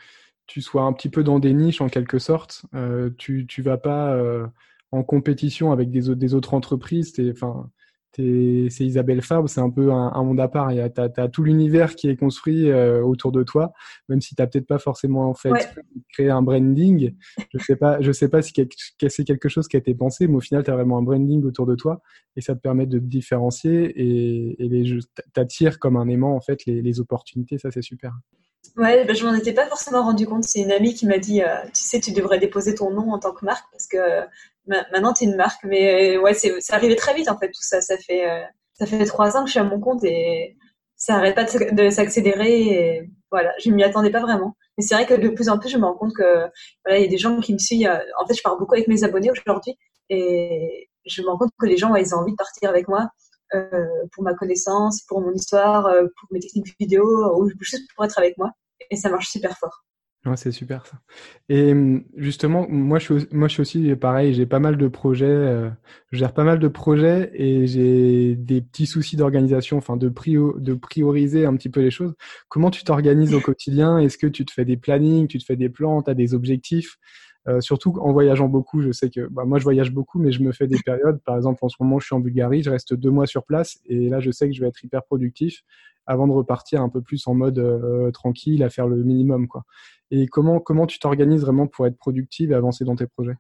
tu 0.46 0.62
sois 0.62 0.84
un 0.84 0.94
petit 0.94 1.10
peu 1.10 1.24
dans 1.24 1.40
des 1.40 1.54
niches, 1.54 1.82
en 1.82 1.90
quelque 1.90 2.20
sorte, 2.20 2.66
euh, 2.76 3.10
tu, 3.18 3.48
tu 3.48 3.62
vas 3.62 3.78
pas 3.78 4.14
euh, 4.14 4.46
en 4.92 5.04
compétition 5.04 5.72
avec 5.72 5.90
des, 5.90 6.16
des 6.16 6.34
autres 6.34 6.54
entreprises. 6.54 7.14
Enfin, 7.32 7.70
c'est 8.18 8.84
Isabelle 8.84 9.22
Fabre, 9.22 9.48
c'est 9.48 9.62
un 9.62 9.70
peu 9.70 9.92
un, 9.92 10.24
monde 10.24 10.40
à 10.40 10.48
part. 10.48 10.72
Tu 10.72 11.02
as, 11.02 11.28
tout 11.30 11.44
l'univers 11.44 11.96
qui 11.96 12.10
est 12.10 12.16
construit 12.16 12.70
euh, 12.70 13.02
autour 13.04 13.32
de 13.32 13.44
toi, 13.44 13.74
même 14.10 14.22
si 14.22 14.36
tu 14.36 14.42
n'as 14.42 14.48
peut-être 14.48 14.66
pas 14.66 14.80
forcément 14.80 15.34
fait 15.34 15.52
créer 16.12 16.30
un 16.30 16.42
branding. 16.42 17.14
Je 17.54 17.64
sais 17.64 17.76
pas, 17.76 18.02
je 18.02 18.12
sais 18.12 18.30
pas 18.30 18.42
si 18.42 18.54
c'est 19.08 19.24
quelque 19.24 19.50
chose 19.50 19.68
qui 19.68 19.76
a 19.76 19.80
été 19.80 19.94
pensé, 19.94 20.28
mais 20.28 20.38
au 20.38 20.42
final, 20.42 20.64
tu 20.64 20.72
as 20.72 20.74
vraiment 20.74 20.98
un 20.98 21.04
branding 21.04 21.44
autour 21.46 21.68
de 21.68 21.76
toi 21.76 22.02
et 22.36 22.42
ça 22.42 22.56
te 22.56 22.60
permet 22.60 22.86
de 22.86 22.98
te 22.98 23.04
différencier 23.04 23.94
et, 23.96 24.64
et 24.64 25.00
t'attires 25.34 25.80
comme 25.80 25.98
un 25.98 26.08
aimant 26.08 26.36
en 26.36 26.42
fait 26.42 26.66
les, 26.66 26.82
les 26.82 27.00
opportunités. 27.00 27.58
Ça, 27.58 27.70
c'est 27.72 27.82
super. 27.82 28.14
Ouais, 28.76 29.06
ben, 29.06 29.16
je 29.16 29.26
m'en 29.26 29.34
étais 29.34 29.54
pas 29.54 29.68
forcément 29.68 30.04
rendu 30.04 30.28
compte. 30.28 30.44
C'est 30.44 30.60
une 30.60 30.72
amie 30.72 30.94
qui 30.94 31.08
m'a 31.08 31.18
dit, 31.18 31.42
euh, 31.42 31.56
tu 31.74 31.82
sais, 31.82 32.00
tu 32.00 32.12
devrais 32.12 32.40
déposer 32.40 32.76
ton 32.76 32.92
nom 32.92 33.12
en 33.12 33.20
tant 33.20 33.34
que 33.34 33.46
marque 33.46 33.66
parce 33.72 33.88
que 33.88 33.98
maintenant 34.68 35.14
tu 35.14 35.24
es 35.24 35.28
une 35.28 35.36
marque. 35.36 35.64
Mais 35.64 36.16
euh, 36.16 36.22
ouais, 36.22 36.34
c'est 36.34 36.74
arrivé 36.74 36.96
très 36.96 37.14
vite 37.14 37.30
en 37.30 37.38
fait 37.38 37.48
tout 37.48 37.62
ça. 37.62 37.82
Ça 37.82 37.98
fait 37.98 38.30
euh, 38.30 38.44
ça 38.74 38.86
fait 38.86 39.04
trois 39.06 39.38
ans 39.38 39.42
que 39.42 39.48
je 39.48 39.52
suis 39.52 39.60
à 39.60 39.64
mon 39.64 39.80
compte 39.80 40.04
et 40.04 40.58
ça 40.96 41.16
arrête 41.16 41.36
pas 41.36 41.46
de, 41.46 41.90
s'accélérer. 41.90 42.62
Et 42.62 43.10
voilà, 43.32 43.54
je 43.64 43.72
m'y 43.72 43.84
attendais 43.84 44.12
pas 44.12 44.22
vraiment. 44.22 44.56
Mais 44.78 44.84
c'est 44.84 44.96
vrai 44.96 45.06
que 45.06 45.16
de 45.16 45.30
plus 45.30 45.50
en 45.50 45.60
plus, 45.60 45.70
je 45.70 45.78
me 45.78 45.86
rends 45.86 45.96
compte 45.96 46.14
que 46.16 46.48
voilà, 46.86 47.00
il 47.00 47.04
y 47.04 47.06
a 47.06 47.10
des 47.10 47.18
gens 47.18 47.40
qui 47.40 47.54
me 47.54 47.60
suivent. 47.60 47.90
En 48.22 48.28
fait, 48.28 48.36
je 48.36 48.42
parle 48.42 48.60
beaucoup 48.60 48.76
avec 48.76 48.88
mes 48.88 49.04
abonnés 49.04 49.32
aujourd'hui 49.32 49.78
et 50.10 50.90
je 51.06 51.22
me 51.22 51.28
rends 51.28 51.38
compte 51.38 51.52
que 51.60 51.66
les 51.66 51.78
gens, 51.78 51.96
ils 51.96 52.14
ont 52.16 52.20
envie 52.20 52.32
de 52.32 52.38
partir 52.38 52.70
avec 52.70 52.88
moi. 52.88 53.10
pour 54.14 54.24
ma 54.24 54.34
connaissance, 54.36 55.04
pour 55.08 55.22
mon 55.22 55.34
histoire, 55.34 55.84
pour 55.84 56.30
mes 56.32 56.40
techniques 56.40 56.76
vidéo, 56.80 57.06
ou 57.38 57.50
juste 57.62 57.90
pour 57.96 58.06
être 58.06 58.18
avec 58.20 58.38
moi. 58.38 58.52
Et 58.92 58.96
ça 58.96 59.10
marche 59.10 59.30
super 59.30 59.58
fort 59.58 59.87
c'est 60.36 60.52
super 60.52 60.86
ça. 60.86 61.00
Et 61.48 61.72
hum, 61.72 62.04
justement, 62.18 62.68
moi 62.70 63.00
je 63.00 63.06
suis, 63.16 63.28
moi 63.32 63.48
aussi 63.60 63.96
pareil, 63.96 64.34
j'ai 64.34 64.46
pas 64.46 64.60
mal 64.60 64.76
de 64.78 64.88
projets, 64.90 65.26
euh, 65.26 65.70
je 66.12 66.18
gère 66.18 66.34
pas 66.34 66.44
mal 66.44 66.60
de 66.60 66.68
projets 66.68 67.32
et 67.34 67.66
j'ai 67.66 68.36
des 68.36 68.62
petits 68.62 68.88
soucis 68.88 69.16
d'organisation, 69.16 69.78
enfin 69.78 69.96
de, 69.96 70.10
de 70.10 70.74
prioriser 70.74 71.46
un 71.46 71.56
petit 71.56 71.70
peu 71.70 71.80
les 71.82 71.92
choses. 71.92 72.14
Comment 72.50 72.72
tu 72.72 72.84
t'organises 72.84 73.34
au 73.34 73.40
quotidien? 73.42 74.00
Est-ce 74.00 74.18
que 74.18 74.28
tu 74.28 74.46
te 74.46 74.52
fais 74.52 74.66
des 74.66 74.76
plannings, 74.76 75.28
tu 75.28 75.38
te 75.40 75.46
fais 75.46 75.56
des 75.56 75.70
plans, 75.70 76.02
tu 76.02 76.10
as 76.12 76.14
des 76.14 76.34
objectifs? 76.34 76.98
Euh, 77.48 77.62
surtout 77.62 77.94
en 78.02 78.12
voyageant 78.12 78.48
beaucoup, 78.48 78.82
je 78.82 78.92
sais 78.92 79.10
que 79.10 79.28
bah, 79.28 79.46
moi 79.46 79.58
je 79.58 79.64
voyage 79.64 79.92
beaucoup, 79.92 80.20
mais 80.20 80.32
je 80.32 80.44
me 80.44 80.52
fais 80.52 80.68
des 80.68 80.80
périodes. 80.86 81.22
Par 81.24 81.38
exemple, 81.38 81.60
en 81.64 81.70
ce 81.70 81.78
moment, 81.80 82.00
je 82.00 82.06
suis 82.06 82.16
en 82.16 82.20
Bulgarie, 82.20 82.62
je 82.62 82.70
reste 82.70 82.94
deux 82.94 83.10
mois 83.10 83.26
sur 83.26 83.44
place, 83.44 83.80
et 83.86 84.10
là, 84.10 84.20
je 84.20 84.32
sais 84.32 84.48
que 84.48 84.54
je 84.54 84.62
vais 84.62 84.68
être 84.68 84.84
hyper 84.84 85.04
productif 85.04 85.64
avant 86.06 86.28
de 86.28 86.34
repartir 86.34 86.82
un 86.82 86.90
peu 86.90 87.02
plus 87.02 87.26
en 87.28 87.36
mode 87.36 87.60
euh, 87.60 88.12
tranquille, 88.12 88.64
à 88.64 88.70
faire 88.70 88.88
le 88.88 89.04
minimum, 89.04 89.48
quoi. 89.48 89.64
Et 90.12 90.28
comment 90.28 90.60
comment 90.60 90.88
tu 90.88 91.00
t'organises 91.00 91.42
vraiment 91.42 91.68
pour 91.68 91.86
être 91.86 91.98
productive 91.98 92.52
et 92.52 92.56
avancer 92.56 92.86
dans 92.86 92.96
tes 92.96 93.08
projets? 93.08 93.36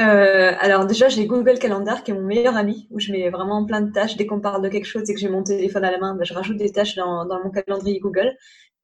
Euh, 0.00 0.52
alors 0.58 0.86
déjà, 0.86 1.08
j'ai 1.08 1.26
Google 1.26 1.58
Calendar 1.58 2.02
qui 2.02 2.10
est 2.10 2.14
mon 2.14 2.22
meilleur 2.22 2.56
ami, 2.56 2.88
où 2.90 2.98
je 2.98 3.12
mets 3.12 3.30
vraiment 3.30 3.64
plein 3.64 3.80
de 3.80 3.92
tâches. 3.92 4.16
Dès 4.16 4.26
qu'on 4.26 4.40
parle 4.40 4.62
de 4.62 4.68
quelque 4.68 4.86
chose 4.86 5.08
et 5.08 5.14
que 5.14 5.20
j'ai 5.20 5.28
mon 5.28 5.42
téléphone 5.44 5.84
à 5.84 5.90
la 5.90 5.98
main, 5.98 6.16
ben, 6.16 6.24
je 6.24 6.34
rajoute 6.34 6.56
des 6.56 6.72
tâches 6.72 6.96
dans, 6.96 7.26
mon 7.44 7.50
calendrier 7.50 8.00
Google. 8.00 8.32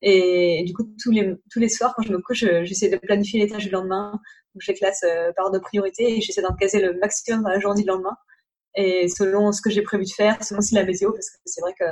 Et 0.02 0.62
du 0.66 0.72
coup, 0.72 0.84
tous 1.02 1.10
les, 1.10 1.34
tous 1.50 1.58
les 1.58 1.68
soirs, 1.68 1.94
quand 1.94 2.02
je 2.02 2.12
me 2.12 2.20
couche, 2.20 2.44
j'essaie 2.62 2.88
de 2.88 2.96
planifier 2.96 3.40
les 3.40 3.48
tâches 3.48 3.64
du 3.64 3.70
lendemain. 3.70 4.12
Donc, 4.54 4.62
je 4.62 4.72
les 4.72 4.78
classe 4.78 5.02
euh, 5.04 5.32
par 5.36 5.50
de 5.50 5.58
priorité 5.58 6.16
et 6.16 6.20
j'essaie 6.20 6.42
d'en 6.42 6.54
caser 6.54 6.80
le 6.80 6.98
maximum 6.98 7.42
dans 7.42 7.50
la 7.50 7.60
journée 7.60 7.82
du 7.82 7.88
lendemain. 7.88 8.16
Et 8.76 9.08
selon 9.08 9.52
ce 9.52 9.60
que 9.60 9.70
j'ai 9.70 9.82
prévu 9.82 10.04
de 10.04 10.10
faire, 10.10 10.42
selon 10.42 10.60
aussi 10.60 10.74
la 10.74 10.84
météo, 10.84 11.12
parce 11.12 11.30
que 11.30 11.36
c'est 11.44 11.60
vrai 11.60 11.74
que 11.78 11.84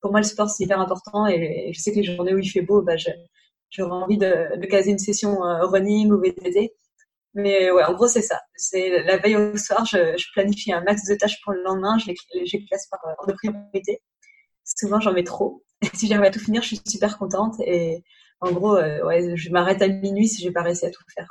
pour 0.00 0.10
moi, 0.10 0.20
le 0.20 0.26
sport, 0.26 0.50
c'est 0.50 0.64
hyper 0.64 0.80
important. 0.80 1.26
Et 1.26 1.70
je 1.72 1.80
sais 1.80 1.92
que 1.92 1.96
les 1.96 2.04
journées 2.04 2.34
où 2.34 2.38
il 2.38 2.48
fait 2.48 2.62
beau, 2.62 2.82
bah, 2.82 2.96
j'aurais 3.70 3.90
envie 3.90 4.18
de, 4.18 4.58
de, 4.58 4.66
caser 4.66 4.90
une 4.90 4.98
session 4.98 5.44
euh, 5.44 5.66
running 5.66 6.10
ou 6.10 6.20
VTT. 6.20 6.74
Mais 7.34 7.70
ouais, 7.70 7.84
en 7.84 7.94
gros, 7.94 8.08
c'est 8.08 8.22
ça. 8.22 8.40
C'est 8.56 9.02
la 9.04 9.16
veille 9.18 9.36
au 9.36 9.56
soir, 9.56 9.84
je, 9.86 10.16
je, 10.18 10.26
planifie 10.34 10.72
un 10.72 10.82
max 10.82 11.06
de 11.06 11.14
tâches 11.14 11.40
pour 11.42 11.52
le 11.52 11.62
lendemain, 11.62 11.96
je 11.98 12.08
les, 12.08 12.66
classe 12.66 12.88
par 12.88 13.00
de 13.26 13.32
priorité. 13.32 14.02
Souvent, 14.64 15.00
j'en 15.00 15.12
mets 15.12 15.24
trop. 15.24 15.62
Si 15.94 16.06
j'arrive 16.06 16.24
à 16.24 16.30
tout 16.30 16.40
finir, 16.40 16.62
je 16.62 16.68
suis 16.68 16.80
super 16.86 17.18
contente. 17.18 17.54
Et 17.66 18.04
en 18.40 18.52
gros, 18.52 18.76
euh, 18.76 19.04
ouais, 19.04 19.36
je 19.36 19.50
m'arrête 19.50 19.82
à 19.82 19.88
minuit 19.88 20.28
si 20.28 20.42
j'ai 20.42 20.50
pas 20.50 20.62
réussi 20.62 20.86
à 20.86 20.90
tout 20.90 21.02
faire. 21.14 21.28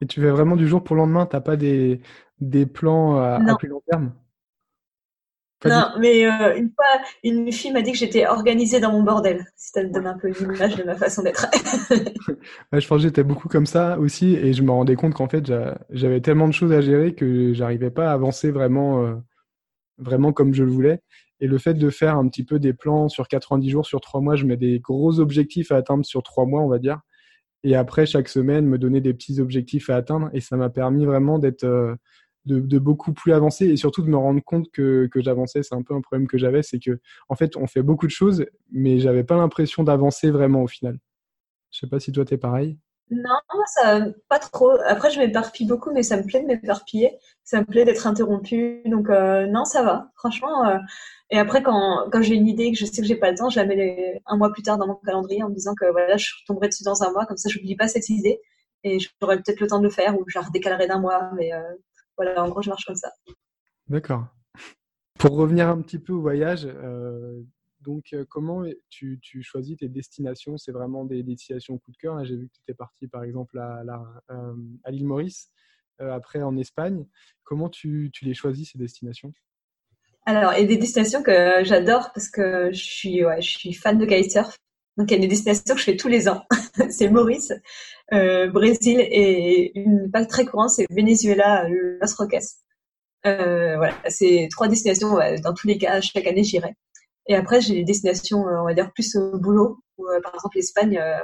Et 0.00 0.06
tu 0.06 0.20
fais 0.20 0.30
vraiment 0.30 0.56
du 0.56 0.66
jour 0.66 0.82
pour 0.82 0.96
le 0.96 1.02
lendemain? 1.02 1.26
T'as 1.26 1.40
pas 1.40 1.56
des, 1.56 2.00
des 2.40 2.66
plans 2.66 3.18
à, 3.18 3.40
à 3.46 3.56
plus 3.56 3.68
long 3.68 3.82
terme? 3.88 4.12
Non, 5.64 5.92
mais 6.00 6.26
euh, 6.26 6.56
une 6.56 6.70
fois, 6.74 7.06
une 7.22 7.52
fille 7.52 7.72
m'a 7.72 7.82
dit 7.82 7.92
que 7.92 7.98
j'étais 7.98 8.26
organisée 8.26 8.80
dans 8.80 8.92
mon 8.92 9.02
bordel. 9.02 9.44
Si 9.56 9.70
ça 9.70 9.82
te 9.82 9.92
donne 9.92 10.06
un 10.06 10.18
peu 10.18 10.28
l'image 10.28 10.76
de 10.76 10.82
ma 10.82 10.96
façon 10.96 11.22
d'être. 11.22 11.46
je 12.72 12.88
pense 12.88 12.98
que 12.98 12.98
j'étais 12.98 13.22
beaucoup 13.22 13.48
comme 13.48 13.66
ça 13.66 13.98
aussi, 13.98 14.34
et 14.34 14.52
je 14.52 14.62
me 14.62 14.70
rendais 14.70 14.96
compte 14.96 15.14
qu'en 15.14 15.28
fait, 15.28 15.52
j'avais 15.90 16.20
tellement 16.20 16.48
de 16.48 16.52
choses 16.52 16.72
à 16.72 16.80
gérer 16.80 17.14
que 17.14 17.52
j'arrivais 17.52 17.90
pas 17.90 18.10
à 18.10 18.12
avancer 18.12 18.50
vraiment, 18.50 19.04
euh, 19.04 19.14
vraiment 19.98 20.32
comme 20.32 20.52
je 20.54 20.64
le 20.64 20.70
voulais. 20.70 21.00
Et 21.42 21.48
le 21.48 21.58
fait 21.58 21.74
de 21.74 21.90
faire 21.90 22.16
un 22.16 22.28
petit 22.28 22.44
peu 22.44 22.60
des 22.60 22.72
plans 22.72 23.08
sur 23.08 23.26
90 23.26 23.68
jours, 23.68 23.84
sur 23.84 24.00
3 24.00 24.20
mois, 24.20 24.36
je 24.36 24.46
mets 24.46 24.56
des 24.56 24.78
gros 24.78 25.18
objectifs 25.18 25.72
à 25.72 25.76
atteindre 25.76 26.06
sur 26.06 26.22
3 26.22 26.46
mois, 26.46 26.62
on 26.62 26.68
va 26.68 26.78
dire. 26.78 27.00
Et 27.64 27.74
après, 27.74 28.06
chaque 28.06 28.28
semaine, 28.28 28.64
me 28.64 28.78
donner 28.78 29.00
des 29.00 29.12
petits 29.12 29.40
objectifs 29.40 29.90
à 29.90 29.96
atteindre. 29.96 30.30
Et 30.34 30.40
ça 30.40 30.56
m'a 30.56 30.70
permis 30.70 31.04
vraiment 31.04 31.40
d'être 31.40 31.64
euh, 31.64 31.96
de, 32.44 32.78
beaucoup 32.78 33.12
plus 33.12 33.32
avancer 33.32 33.66
et 33.66 33.76
surtout 33.76 34.02
de 34.02 34.08
me 34.08 34.16
rendre 34.16 34.40
compte 34.40 34.70
que, 34.70 35.08
que 35.10 35.20
j'avançais. 35.20 35.64
C'est 35.64 35.74
un 35.74 35.82
peu 35.82 35.94
un 35.94 36.00
problème 36.00 36.28
que 36.28 36.38
j'avais, 36.38 36.62
c'est 36.62 36.78
que 36.78 37.00
en 37.28 37.34
fait, 37.34 37.56
on 37.56 37.66
fait 37.66 37.82
beaucoup 37.82 38.06
de 38.06 38.12
choses, 38.12 38.46
mais 38.70 39.00
j'avais 39.00 39.24
pas 39.24 39.36
l'impression 39.36 39.82
d'avancer 39.82 40.30
vraiment 40.30 40.62
au 40.62 40.68
final. 40.68 40.96
Je 41.72 41.80
sais 41.80 41.88
pas 41.88 41.98
si 41.98 42.12
toi 42.12 42.24
t'es 42.24 42.38
pareil. 42.38 42.78
Non, 43.12 43.38
ça, 43.66 44.00
pas 44.30 44.38
trop. 44.38 44.70
Après, 44.86 45.10
je 45.10 45.18
m'éparpille 45.18 45.66
beaucoup, 45.66 45.92
mais 45.92 46.02
ça 46.02 46.16
me 46.16 46.22
plaît 46.24 46.40
de 46.40 46.46
m'éparpiller. 46.46 47.18
Ça 47.44 47.60
me 47.60 47.66
plaît 47.66 47.84
d'être 47.84 48.06
interrompu. 48.06 48.80
Donc, 48.86 49.10
euh, 49.10 49.46
non, 49.46 49.66
ça 49.66 49.82
va. 49.82 50.10
Franchement. 50.16 50.66
Euh, 50.66 50.78
et 51.30 51.38
après, 51.38 51.62
quand, 51.62 52.08
quand 52.10 52.22
j'ai 52.22 52.36
une 52.36 52.48
idée 52.48 52.72
que 52.72 52.78
je 52.78 52.86
sais 52.86 53.02
que 53.02 53.06
j'ai 53.06 53.16
pas 53.16 53.30
le 53.30 53.36
temps, 53.36 53.50
je 53.50 53.60
la 53.60 53.66
mets 53.66 54.22
un 54.24 54.36
mois 54.38 54.50
plus 54.50 54.62
tard 54.62 54.78
dans 54.78 54.86
mon 54.86 54.94
calendrier 54.94 55.42
en 55.42 55.50
me 55.50 55.54
disant 55.54 55.74
que 55.74 55.90
voilà, 55.90 56.16
je 56.16 56.30
tomberai 56.46 56.68
dessus 56.68 56.84
dans 56.84 57.02
un 57.02 57.12
mois. 57.12 57.26
Comme 57.26 57.36
ça, 57.36 57.50
je 57.50 57.58
n'oublie 57.58 57.76
pas 57.76 57.86
cette 57.86 58.08
idée 58.08 58.40
et 58.82 58.98
j'aurai 58.98 59.36
peut-être 59.36 59.60
le 59.60 59.66
temps 59.66 59.78
de 59.78 59.84
le 59.84 59.90
faire 59.90 60.18
ou 60.18 60.24
je 60.26 60.38
la 60.38 60.46
redécalerai 60.46 60.86
d'un 60.88 60.98
mois. 60.98 61.32
Mais 61.36 61.52
euh, 61.52 61.60
voilà, 62.16 62.42
en 62.42 62.48
gros, 62.48 62.62
je 62.62 62.70
marche 62.70 62.86
comme 62.86 62.96
ça. 62.96 63.10
D'accord. 63.88 64.24
Pour 65.18 65.36
revenir 65.36 65.68
un 65.68 65.82
petit 65.82 65.98
peu 65.98 66.14
au 66.14 66.22
voyage, 66.22 66.66
donc 67.82 68.12
euh, 68.12 68.24
comment 68.28 68.64
tu, 68.88 69.20
choisis 69.42 69.76
tes 69.76 69.88
destinations? 69.88 70.56
C'est 70.56 70.72
vraiment 70.72 71.04
des 71.04 71.22
destinations 71.22 71.78
coup 71.78 71.90
de 71.90 71.96
cœur. 71.96 72.24
J'ai 72.24 72.36
vu 72.36 72.48
que 72.48 72.52
tu 72.54 72.60
étais 72.62 72.74
parti 72.74 73.08
par 73.08 73.24
exemple 73.24 73.58
à, 73.58 73.82
euh, 74.30 74.54
l'île 74.88 75.06
Maurice, 75.06 75.50
après 75.98 76.42
en 76.42 76.56
Espagne. 76.56 77.06
Comment 77.44 77.68
tu, 77.68 78.10
les 78.22 78.34
choisis 78.34 78.72
ces 78.72 78.78
destinations? 78.78 79.32
Alors, 80.24 80.54
il 80.54 80.60
y 80.60 80.64
a 80.64 80.66
des 80.66 80.76
destinations 80.76 81.22
que 81.22 81.64
j'adore 81.64 82.12
parce 82.14 82.28
que 82.28 82.70
je 82.72 82.82
suis, 83.40 83.72
fan 83.72 83.98
de 83.98 84.06
kitesurf. 84.06 84.58
Donc, 84.96 85.10
il 85.10 85.14
y 85.14 85.16
a 85.16 85.20
des 85.20 85.28
destinations 85.28 85.74
que 85.74 85.80
je 85.80 85.84
fais 85.84 85.96
tous 85.96 86.08
les 86.08 86.28
ans. 86.28 86.44
c'est 86.90 87.08
Maurice, 87.08 87.52
euh, 88.12 88.48
Brésil 88.48 89.00
et 89.00 89.76
une 89.78 90.10
pas 90.10 90.24
très 90.26 90.44
courante, 90.44 90.70
c'est 90.70 90.86
Venezuela, 90.90 91.66
Los 91.68 92.14
Roques. 92.16 92.36
Euh, 93.26 93.76
voilà, 93.76 93.94
c'est 94.08 94.48
trois 94.50 94.68
destinations. 94.68 95.16
dans 95.42 95.54
tous 95.54 95.66
les 95.66 95.78
cas, 95.78 96.00
chaque 96.00 96.26
année, 96.26 96.44
j'irai. 96.44 96.74
Et 97.26 97.34
après, 97.34 97.60
j'ai 97.60 97.74
des 97.74 97.84
destinations, 97.84 98.48
euh, 98.48 98.60
on 98.60 98.64
va 98.64 98.74
dire, 98.74 98.92
plus 98.92 99.16
au 99.16 99.38
boulot. 99.38 99.82
Où, 99.98 100.06
euh, 100.08 100.20
par 100.20 100.34
exemple, 100.34 100.56
l'Espagne, 100.56 100.98
euh, 100.98 101.18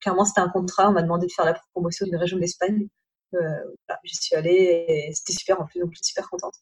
clairement, 0.00 0.24
c'était 0.24 0.40
un 0.40 0.48
contrat. 0.48 0.88
On 0.88 0.92
m'a 0.92 1.02
demandé 1.02 1.26
de 1.26 1.32
faire 1.32 1.44
la 1.44 1.54
promotion 1.72 2.06
d'une 2.06 2.16
région 2.16 2.38
d'Espagne. 2.38 2.88
Voilà, 3.32 4.00
J'y 4.04 4.16
suis 4.16 4.36
allée 4.36 4.84
et 4.88 5.12
c'était 5.12 5.32
super 5.32 5.60
en 5.60 5.66
plus, 5.66 5.80
donc 5.80 5.90
je 5.92 5.98
suis 5.98 6.06
super 6.06 6.28
contente. 6.30 6.54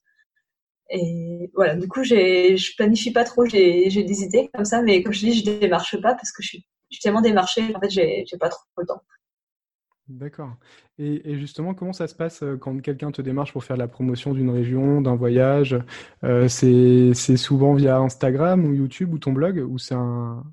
Et 0.90 1.50
voilà, 1.54 1.76
du 1.76 1.86
coup, 1.88 2.02
je 2.02 2.76
planifie 2.76 3.12
pas 3.12 3.24
trop, 3.24 3.44
j'ai 3.46 3.88
des 3.90 4.22
idées 4.22 4.50
comme 4.52 4.64
ça, 4.64 4.82
mais 4.82 5.02
comme 5.02 5.12
je 5.12 5.20
dis, 5.20 5.34
je 5.34 5.44
démarche 5.44 6.00
pas 6.00 6.14
parce 6.14 6.32
que 6.32 6.42
je 6.42 6.48
suis, 6.48 6.66
je 6.90 6.96
suis 6.96 7.02
tellement 7.02 7.20
démarchée, 7.20 7.74
en 7.76 7.80
fait, 7.80 7.90
j'ai 7.90 8.24
pas 8.40 8.48
trop 8.48 8.64
le 8.78 8.86
temps. 8.86 9.02
D'accord. 10.08 10.50
Et, 10.98 11.38
justement, 11.38 11.72
comment 11.72 11.94
ça 11.94 12.06
se 12.06 12.14
passe 12.14 12.42
euh, 12.42 12.58
quand 12.58 12.78
quelqu'un 12.82 13.10
te 13.10 13.22
démarche 13.22 13.52
pour 13.54 13.64
faire 13.64 13.78
la 13.78 13.88
promotion 13.88 14.34
d'une 14.34 14.50
région, 14.50 15.00
d'un 15.00 15.14
voyage 15.14 15.78
euh, 16.24 16.46
C'est 16.46 17.14
souvent 17.36 17.72
via 17.72 17.98
Instagram 17.98 18.66
ou 18.66 18.74
YouTube 18.74 19.14
ou 19.14 19.18
ton 19.18 19.32
blog 19.32 19.64
ou 19.66 19.78
c'est 19.78 19.94
un 19.94 20.44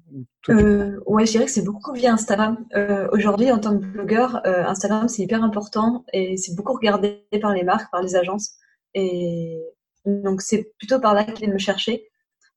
euh, 0.49 0.97
Ouais, 1.05 1.25
je 1.25 1.31
dirais 1.31 1.45
que 1.45 1.51
c'est 1.51 1.65
beaucoup 1.65 1.91
via 1.91 2.13
Instagram. 2.13 2.65
Aujourd'hui, 3.11 3.51
en 3.51 3.59
tant 3.59 3.77
que 3.77 3.83
blogueur, 3.85 4.41
Instagram 4.45 5.09
c'est 5.09 5.23
hyper 5.23 5.43
important 5.43 6.05
et 6.13 6.37
c'est 6.37 6.55
beaucoup 6.55 6.73
regardé 6.73 7.25
par 7.41 7.53
les 7.53 7.63
marques, 7.63 7.91
par 7.91 8.01
les 8.01 8.15
agences. 8.15 8.53
Et 8.93 9.59
donc 10.05 10.41
c'est 10.41 10.71
plutôt 10.77 10.99
par 11.01 11.13
là 11.13 11.25
qu'ils 11.25 11.35
viennent 11.35 11.53
me 11.53 11.59
chercher. 11.59 12.10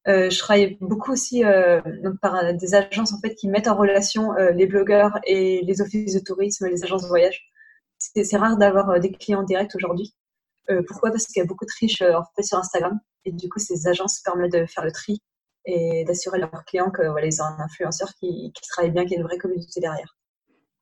Euh, 0.07 0.29
je 0.29 0.39
travaille 0.39 0.77
beaucoup 0.81 1.13
aussi 1.13 1.45
euh, 1.45 1.81
donc 2.03 2.19
par 2.21 2.53
des 2.53 2.75
agences 2.75 3.15
en 3.15 3.21
fait 3.21 3.35
qui 3.35 3.49
mettent 3.49 3.69
en 3.69 3.77
relation 3.77 4.35
euh, 4.35 4.51
les 4.51 4.67
blogueurs 4.67 5.19
et 5.25 5.63
les 5.63 5.81
offices 5.81 6.15
de 6.15 6.21
tourisme, 6.21 6.67
les 6.67 6.85
agences 6.85 7.05
de 7.05 7.09
voyage. 7.09 7.43
C'est 7.99 8.37
rare 8.37 8.59
d'avoir 8.59 8.91
euh, 8.91 8.99
des 8.99 9.11
clients 9.11 9.45
directs 9.45 9.75
aujourd'hui. 9.75 10.15
Euh, 10.71 10.83
pourquoi? 10.87 11.11
Parce 11.11 11.25
qu'il 11.27 11.41
y 11.41 11.43
a 11.43 11.47
beaucoup 11.47 11.65
de 11.65 11.71
triches 11.71 12.03
en 12.03 12.25
fait 12.37 12.43
sur 12.43 12.59
Instagram 12.59 12.99
et 13.25 13.33
du 13.33 13.49
coup 13.49 13.59
ces 13.59 13.89
agences 13.89 14.21
permettent 14.21 14.53
de 14.53 14.67
faire 14.67 14.85
le 14.85 14.93
tri 14.93 15.23
et 15.65 16.05
d'assurer 16.05 16.39
leurs 16.39 16.65
clients 16.67 16.91
que 16.91 17.07
voilà 17.07 17.27
ils 17.27 17.41
ont 17.41 17.47
un 17.47 17.65
influenceur 17.65 18.09
qui, 18.21 18.53
qui 18.55 18.69
travaille 18.69 18.91
bien, 18.91 19.07
qui 19.07 19.15
a 19.15 19.19
une 19.19 19.25
vraie 19.25 19.39
communauté 19.39 19.81
derrière. 19.81 20.19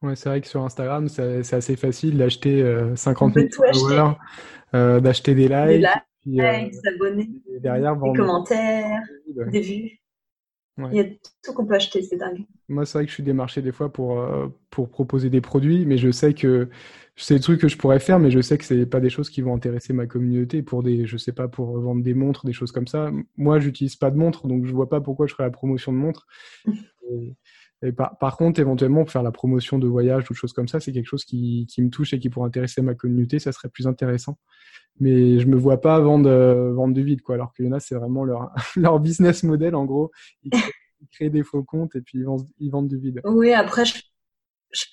Ouais, 0.02 0.16
c'est 0.16 0.28
vrai 0.28 0.40
que 0.40 0.48
sur 0.48 0.64
Instagram, 0.64 1.08
c'est 1.08 1.52
assez 1.52 1.76
facile 1.76 2.18
d'acheter 2.18 2.64
50 2.96 3.34
000 3.34 3.46
followers, 3.52 4.16
d'acheter 4.72 5.36
des 5.36 5.46
likes, 5.46 5.86
puis, 6.22 6.40
euh, 6.40 6.70
s'abonner, 6.72 7.28
derrière, 7.60 7.96
des 7.96 8.12
commentaires, 8.12 9.00
des 9.50 9.60
vues. 9.60 9.98
Il 10.78 10.94
y 10.94 11.00
a 11.00 11.04
tout 11.44 11.52
qu'on 11.52 11.66
peut 11.66 11.74
acheter, 11.74 12.02
c'est 12.02 12.16
dingue. 12.16 12.46
Moi, 12.68 12.86
c'est 12.86 12.98
vrai 12.98 13.04
que 13.04 13.10
je 13.10 13.14
suis 13.14 13.22
démarché 13.22 13.60
des 13.60 13.72
fois 13.72 13.92
pour, 13.92 14.20
euh, 14.20 14.48
pour 14.70 14.88
proposer 14.88 15.28
des 15.28 15.42
produits, 15.42 15.84
mais 15.84 15.98
je 15.98 16.10
sais 16.10 16.32
que 16.32 16.70
c'est 17.14 17.34
des 17.34 17.40
trucs 17.40 17.60
que 17.60 17.68
je 17.68 17.76
pourrais 17.76 18.00
faire, 18.00 18.18
mais 18.18 18.30
je 18.30 18.40
sais 18.40 18.56
que 18.56 18.64
c'est 18.64 18.86
pas 18.86 19.00
des 19.00 19.10
choses 19.10 19.28
qui 19.28 19.42
vont 19.42 19.54
intéresser 19.54 19.92
ma 19.92 20.06
communauté 20.06 20.62
pour 20.62 20.82
des, 20.82 21.06
je 21.06 21.18
sais 21.18 21.32
pas, 21.32 21.46
pour 21.46 21.78
vendre 21.78 22.02
des 22.02 22.14
montres, 22.14 22.46
des 22.46 22.54
choses 22.54 22.72
comme 22.72 22.86
ça. 22.86 23.10
Moi, 23.36 23.60
j'utilise 23.60 23.96
pas 23.96 24.10
de 24.10 24.16
montres, 24.16 24.46
donc 24.46 24.64
je 24.64 24.72
vois 24.72 24.88
pas 24.88 25.02
pourquoi 25.02 25.26
je 25.26 25.34
ferais 25.34 25.44
la 25.44 25.50
promotion 25.50 25.92
de 25.92 25.98
montres. 25.98 26.26
et, 27.10 27.34
par, 27.90 28.36
contre, 28.36 28.60
éventuellement, 28.60 29.04
faire 29.06 29.24
la 29.24 29.32
promotion 29.32 29.78
de 29.78 29.88
voyage 29.88 30.30
ou 30.30 30.34
de 30.34 30.38
choses 30.38 30.52
comme 30.52 30.68
ça, 30.68 30.78
c'est 30.78 30.92
quelque 30.92 31.06
chose 31.06 31.24
qui, 31.24 31.66
me 31.78 31.90
touche 31.90 32.12
et 32.12 32.20
qui 32.20 32.30
pourrait 32.30 32.46
intéresser 32.46 32.80
ma 32.80 32.94
communauté, 32.94 33.40
ça 33.40 33.50
serait 33.50 33.68
plus 33.68 33.88
intéressant. 33.88 34.38
Mais 35.00 35.40
je 35.40 35.48
me 35.48 35.56
vois 35.56 35.80
pas 35.80 35.98
vendre 35.98 36.30
euh, 36.30 36.86
du 36.92 37.02
vide 37.02 37.22
quoi 37.22 37.34
alors 37.36 37.52
qu'il 37.54 37.66
y 37.66 37.80
c'est 37.80 37.94
vraiment 37.94 38.24
leur 38.76 39.00
business 39.00 39.42
model 39.42 39.74
en 39.74 39.84
gros. 39.84 40.12
Ils 40.44 40.52
créent, 41.10 41.30
des 41.30 41.42
faux 41.42 41.64
comptes 41.64 41.96
et 41.96 42.02
puis 42.02 42.24
ils 42.58 42.70
vendent 42.70 42.88
du 42.88 42.98
vide. 42.98 43.20
Oui 43.24 43.52
après 43.52 43.84
je, 43.84 43.94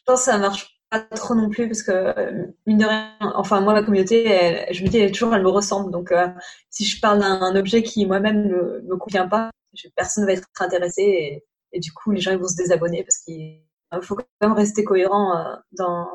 pense 0.06 0.20
que 0.20 0.32
ça 0.32 0.38
marche 0.38 0.80
pas 0.90 1.02
trop 1.02 1.36
non 1.36 1.50
plus 1.50 1.68
parce 1.68 1.84
que 1.84 2.48
mine 2.66 2.80
de 2.80 2.86
rien 2.86 3.14
enfin 3.20 3.62
moi 3.62 3.74
ma 3.74 3.84
communauté 3.84 4.66
je 4.72 4.84
me 4.84 4.90
dis 4.90 4.98
elle, 4.98 5.12
toujours 5.12 5.36
elle 5.36 5.44
me 5.44 5.50
ressemble. 5.50 5.92
Donc 5.92 6.12
euh, 6.12 6.28
si 6.70 6.86
je 6.86 7.00
parle 7.00 7.20
d'un 7.20 7.56
objet 7.56 7.84
qui 7.84 8.06
moi-même 8.06 8.48
me, 8.48 8.82
me 8.82 8.96
convient 8.96 9.28
pas 9.28 9.52
personne 9.96 10.26
va 10.26 10.34
être 10.34 10.48
intéressé 10.60 11.44
et, 11.72 11.80
du 11.80 11.92
coup 11.92 12.12
les 12.12 12.22
gens 12.22 12.32
ils 12.32 12.38
vont 12.38 12.48
se 12.48 12.56
désabonner 12.56 13.04
parce 13.04 13.18
qu'il 13.20 13.62
faut 14.02 14.16
quand 14.16 14.26
même 14.42 14.54
rester 14.54 14.84
cohérent 14.84 15.38
euh, 15.38 15.56
dans 15.72 16.08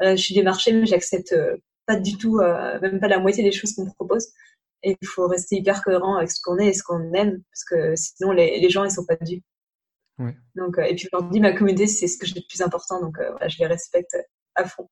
je 0.00 0.16
suis 0.16 0.34
démarché 0.34 0.72
mais 0.72 0.86
j'accepte 0.86 1.34
pas 1.86 1.96
du 1.96 2.18
tout, 2.18 2.38
euh, 2.40 2.78
même 2.80 3.00
pas 3.00 3.08
la 3.08 3.18
moitié 3.18 3.42
des 3.42 3.52
choses 3.52 3.74
qu'on 3.74 3.84
me 3.86 3.92
propose. 3.92 4.28
Et 4.82 4.96
il 5.00 5.08
faut 5.08 5.26
rester 5.26 5.56
hyper 5.56 5.82
cohérent 5.82 6.16
avec 6.16 6.30
ce 6.30 6.40
qu'on 6.42 6.58
est 6.58 6.68
et 6.68 6.72
ce 6.72 6.82
qu'on 6.82 7.12
aime, 7.14 7.42
parce 7.50 7.64
que 7.64 7.96
sinon 7.96 8.32
les, 8.32 8.60
les 8.60 8.70
gens 8.70 8.84
ils 8.84 8.90
sont 8.90 9.06
pas. 9.06 9.16
Ouais. 10.18 10.34
Donc, 10.54 10.78
euh, 10.78 10.82
et 10.82 10.94
puis 10.94 11.08
aujourd'hui, 11.12 11.40
ma 11.40 11.52
communauté, 11.52 11.86
c'est 11.86 12.06
ce 12.06 12.18
que 12.18 12.26
j'ai 12.26 12.34
de 12.34 12.46
plus 12.48 12.60
important, 12.62 13.00
donc 13.00 13.18
euh, 13.18 13.30
voilà, 13.30 13.48
je 13.48 13.58
les 13.58 13.66
respecte 13.66 14.16
à 14.54 14.66
fond. 14.66 14.88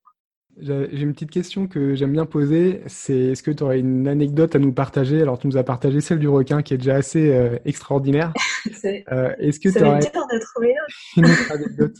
J'ai 0.61 1.01
une 1.01 1.13
petite 1.13 1.31
question 1.31 1.67
que 1.67 1.95
j'aime 1.95 2.13
bien 2.13 2.27
poser, 2.27 2.83
c'est 2.87 3.17
est-ce 3.17 3.43
que 3.43 3.51
tu 3.51 3.63
aurais 3.65 3.81
une 3.81 4.07
anecdote 4.07 4.55
à 4.55 4.61
nous 4.61 4.73
partager? 4.73 5.21
Alors 5.21 5.39
tu 5.39 5.49
nous 5.49 5.57
as 5.57 5.65
partagé 5.65 6.01
celle 6.01 6.21
du 6.21 6.29
requin 6.29 6.63
qui 6.63 6.75
est 6.75 6.77
déjà 6.77 6.95
assez 6.95 7.33
euh, 7.33 7.59
extraordinaire. 7.65 8.33
euh, 8.85 9.35
est-ce 9.39 9.59
que 9.59 9.69
tu 9.69 9.83
aurais 9.83 9.99
de 9.99 10.45
trouver, 10.45 10.75
une 11.17 11.25
autre 11.25 11.53
anecdote? 11.53 11.97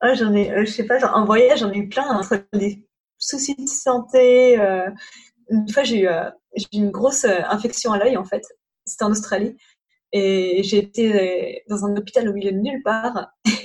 Ah, 0.00 0.14
J'en 0.14 0.32
ai, 0.34 0.52
euh, 0.52 0.64
je 0.64 0.70
sais 0.70 0.86
pas, 0.86 1.04
en 1.12 1.24
voyage 1.26 1.60
j'en 1.60 1.70
ai 1.70 1.78
eu 1.78 1.88
plein 1.88 2.08
entre 2.08 2.42
des 2.54 2.86
soucis 3.18 3.56
de 3.56 3.68
santé. 3.68 4.58
Euh, 4.58 4.88
une 5.50 5.68
fois 5.68 5.82
j'ai 5.82 6.04
eu, 6.04 6.08
j'ai 6.56 6.66
eu 6.72 6.76
une 6.76 6.90
grosse 6.90 7.26
infection 7.26 7.92
à 7.92 7.98
l'œil 7.98 8.16
en 8.16 8.24
fait. 8.24 8.42
C'était 8.86 9.04
en 9.04 9.10
Australie 9.10 9.56
et 10.12 10.62
j'ai 10.62 10.78
été 10.78 11.62
dans 11.68 11.84
un 11.84 11.94
hôpital 11.96 12.28
au 12.28 12.32
milieu 12.32 12.52
de 12.52 12.58
nulle 12.58 12.82
part 12.82 13.32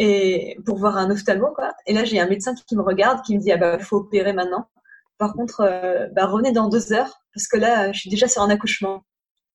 et 0.00 0.56
pour 0.64 0.78
voir 0.78 0.96
un 0.96 1.10
ophtalmo 1.10 1.52
quoi. 1.54 1.74
Et 1.86 1.92
là 1.92 2.04
j'ai 2.04 2.18
un 2.18 2.26
médecin 2.26 2.54
qui 2.54 2.74
me 2.74 2.82
regarde, 2.82 3.22
qui 3.22 3.36
me 3.36 3.40
dit 3.40 3.52
ah 3.52 3.58
bah 3.58 3.78
faut 3.78 3.98
opérer 3.98 4.32
maintenant. 4.32 4.66
Par 5.18 5.34
contre, 5.34 5.60
euh, 5.60 6.08
bah 6.16 6.26
revenez 6.26 6.52
dans 6.52 6.68
deux 6.68 6.92
heures 6.94 7.20
parce 7.34 7.46
que 7.46 7.58
là 7.58 7.92
je 7.92 8.00
suis 8.00 8.10
déjà 8.10 8.26
sur 8.26 8.42
un 8.42 8.50
accouchement. 8.50 9.04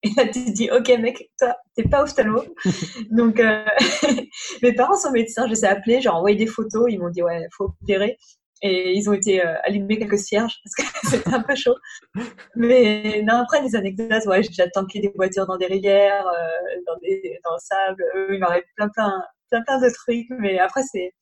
Et 0.03 0.09
là 0.15 0.25
tu 0.25 0.45
te 0.45 0.51
dis 0.51 0.69
ok 0.71 0.87
mec, 0.99 1.31
toi 1.39 1.55
t'es 1.75 1.83
pas 1.83 2.03
ophtalmo. 2.03 2.43
Donc 3.11 3.39
euh, 3.39 3.65
mes 4.61 4.73
parents 4.73 4.97
sont 4.97 5.11
médecins, 5.11 5.47
je 5.47 5.51
les 5.51 5.65
ai 5.65 5.67
appelés, 5.67 5.99
j'ai 5.99 6.09
envoyé 6.09 6.37
des 6.37 6.45
photos, 6.45 6.85
ils 6.89 6.99
m'ont 6.99 7.09
dit 7.09 7.23
ouais 7.23 7.47
faut 7.57 7.73
opérer. 7.81 8.17
Et 8.61 8.93
ils 8.93 9.09
ont 9.09 9.13
été 9.13 9.45
euh, 9.45 9.55
allumés 9.63 9.97
quelques 9.97 10.19
cierges 10.19 10.59
parce 10.63 10.75
que 10.75 10.97
c'était 11.09 11.33
un 11.33 11.41
peu 11.41 11.55
chaud. 11.55 11.75
Mais 12.55 13.23
non, 13.23 13.35
après 13.37 13.61
les 13.61 13.75
anecdotes, 13.75 14.25
ouais, 14.27 14.43
j'ai 14.43 14.69
tanké 14.71 14.99
des 15.01 15.11
voitures 15.15 15.45
dans 15.45 15.57
des 15.57 15.65
rivières, 15.65 16.25
euh, 16.27 16.81
dans, 16.87 16.97
des, 17.01 17.39
dans 17.43 17.53
le 17.53 17.59
sable. 17.59 18.05
il 18.31 18.39
m'arrive 18.39 18.63
plein, 18.75 18.89
plein, 18.89 19.23
plein, 19.49 19.61
plein 19.63 19.79
de 19.79 19.93
trucs. 19.93 20.27
Mais 20.39 20.59
après, 20.59 20.83
c'est 20.83 21.13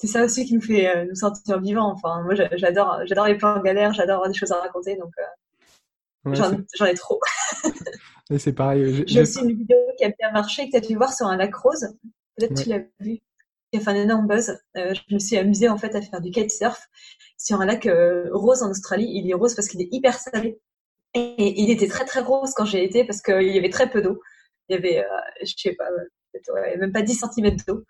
c'est 0.00 0.06
ça 0.06 0.24
aussi 0.24 0.44
qui 0.44 0.54
nous 0.54 0.60
fait 0.60 0.86
euh, 0.86 1.06
nous 1.06 1.16
sentir 1.16 1.60
vivants. 1.60 1.90
Enfin, 1.90 2.22
moi, 2.22 2.34
j'adore, 2.52 3.00
j'adore 3.04 3.26
les 3.26 3.36
plans 3.36 3.56
en 3.56 3.60
galère, 3.60 3.92
j'adore 3.92 4.16
avoir 4.16 4.28
des 4.30 4.38
choses 4.38 4.52
à 4.52 4.60
raconter, 4.60 4.94
donc 4.94 5.12
euh, 5.18 6.34
j'en 6.34 6.86
ai 6.86 6.94
trop. 6.94 7.18
c'est 8.38 8.52
pareil. 8.52 9.02
J'ai 9.08 9.22
aussi 9.22 9.40
une 9.40 9.56
vidéo 9.56 9.76
qui 9.96 10.04
a 10.04 10.10
bien 10.10 10.30
marché 10.30 10.66
que 10.66 10.70
tu 10.70 10.76
as 10.76 10.86
pu 10.86 10.94
voir 10.94 11.12
sur 11.12 11.26
un 11.26 11.36
lac 11.36 11.52
rose. 11.52 11.96
Peut-être 12.36 12.54
que 12.54 12.62
tu 12.62 12.68
l'as 12.68 12.84
vu. 13.00 13.18
Qui 13.72 13.78
a 13.78 13.80
fait 13.80 13.90
un 13.90 13.96
énorme 13.96 14.28
buzz. 14.28 14.56
Euh, 14.76 14.94
je 14.94 15.14
me 15.14 15.18
suis 15.18 15.36
amusée 15.36 15.68
en 15.68 15.76
fait 15.76 15.92
à 15.96 16.00
faire 16.00 16.20
du 16.20 16.30
kitesurf 16.30 16.80
sur 17.36 17.60
un 17.60 17.66
lac 17.66 17.88
rose 18.30 18.62
en 18.62 18.70
Australie. 18.70 19.10
Il 19.12 19.28
est 19.28 19.34
rose 19.34 19.56
parce 19.56 19.66
qu'il 19.66 19.82
est 19.82 19.88
hyper 19.90 20.14
salé. 20.14 20.60
Et 21.14 21.60
il 21.60 21.72
était 21.72 21.88
très 21.88 22.04
très 22.04 22.20
rose 22.20 22.52
quand 22.54 22.66
j'ai 22.66 22.84
été 22.84 23.04
parce 23.04 23.20
qu'il 23.20 23.52
y 23.52 23.58
avait 23.58 23.68
très 23.68 23.90
peu 23.90 24.00
d'eau. 24.00 24.20
Il 24.68 24.74
y 24.74 24.78
avait, 24.78 25.04
je 25.42 25.54
sais 25.56 25.72
pas, 25.72 25.88
même 26.78 26.92
pas 26.92 27.02
10 27.02 27.24
cm 27.34 27.56
d'eau. 27.66 27.84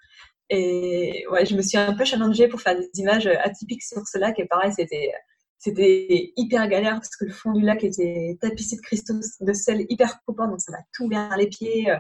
Et 0.51 1.27
ouais, 1.31 1.45
je 1.45 1.55
me 1.55 1.63
suis 1.63 1.77
un 1.77 1.95
peu 1.95 2.05
challengée 2.05 2.49
pour 2.49 2.61
faire 2.61 2.77
des 2.79 2.89
images 2.95 3.27
atypiques 3.27 3.83
sur 3.83 4.07
ce 4.07 4.19
lac. 4.19 4.39
Et 4.39 4.47
pareil, 4.47 4.73
c'était 4.73 6.33
hyper 6.37 6.69
galère 6.69 6.95
parce 6.95 7.17
que 7.17 7.27
le 7.27 7.33
fond 7.33 7.53
du 7.53 7.63
lac 7.63 7.85
était 7.85 8.39
tapissé 8.41 8.77
de 8.77 8.81
cristaux 8.81 9.15
de 9.41 9.53
sel 9.53 9.85
hyper 9.91 10.23
coupants, 10.25 10.49
donc 10.49 10.61
ça 10.61 10.73
m'a 10.73 10.79
tout 10.95 11.09
vers 11.09 11.37
les 11.37 11.49
pieds. 11.49 11.93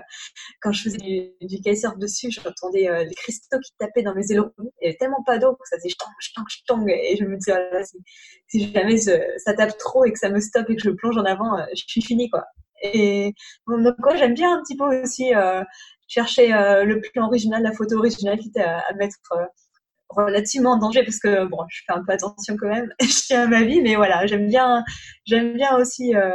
Quand 0.63 0.73
je 0.73 0.83
faisais 0.83 0.97
du, 0.97 1.47
du 1.47 1.57
kitesurf 1.57 1.99
dessus, 1.99 2.31
j'entendais 2.31 2.89
euh, 2.89 3.05
les 3.05 3.15
cristaux 3.15 3.59
qui 3.59 3.73
tapaient 3.79 4.03
dans 4.03 4.15
mes 4.15 4.33
ailerons. 4.33 4.53
Il 4.81 4.87
y 4.87 4.89
avait 4.89 4.97
tellement 4.97 5.23
pas 5.25 5.39
d'eau 5.39 5.53
que 5.53 5.69
ça 5.69 5.77
faisait 5.77 5.91
chtang, 5.91 6.11
chtang, 6.19 6.45
chtang. 6.49 6.87
Et 6.89 7.17
je 7.17 7.25
me 7.25 7.37
disais, 7.37 7.53
oh 7.55 7.85
si, 7.85 7.99
si, 8.49 8.73
jamais 8.73 8.97
ça 8.97 9.55
tape 9.55 9.77
trop 9.77 10.07
et 10.07 10.13
que 10.13 10.19
ça 10.19 10.31
me 10.31 10.41
stoppe 10.41 10.71
et 10.71 10.77
que 10.77 10.83
je 10.83 10.91
plonge 10.91 11.19
en 11.19 11.25
avant, 11.25 11.59
euh, 11.59 11.65
je 11.77 11.83
suis 11.87 12.03
finie, 12.03 12.31
quoi. 12.31 12.47
Et 12.83 13.35
donc, 13.67 13.97
quoi, 14.01 14.17
j'aime 14.17 14.35
bien 14.35 14.57
un 14.57 14.63
petit 14.63 14.77
peu 14.77 15.03
aussi 15.03 15.35
euh, 15.35 15.63
chercher 16.09 16.53
euh, 16.53 16.85
le 16.85 17.01
plan 17.01 17.27
original, 17.27 17.63
la 17.63 17.73
photo 17.73 17.99
originale, 17.99 18.39
quitte 18.39 18.57
à, 18.57 18.79
à 18.79 18.95
mettre 18.95 19.19
euh, 19.33 19.45
relativement 20.09 20.73
en 20.73 20.79
danger 20.79 21.05
parce 21.05 21.19
que 21.19 21.47
bon, 21.47 21.59
je 21.69 21.83
fais 21.87 21.93
un 21.93 22.03
peu 22.05 22.13
attention 22.13 22.57
quand 22.57 22.69
même. 22.69 22.93
je 23.01 23.27
tiens 23.27 23.43
à 23.43 23.47
ma 23.47 23.63
vie, 23.63 23.81
mais 23.83 23.95
voilà, 23.95 24.27
j'aime 24.27 24.49
bien, 24.49 24.83
j'aime 25.27 25.55
bien 25.55 25.77
aussi 25.77 26.17
euh, 26.17 26.31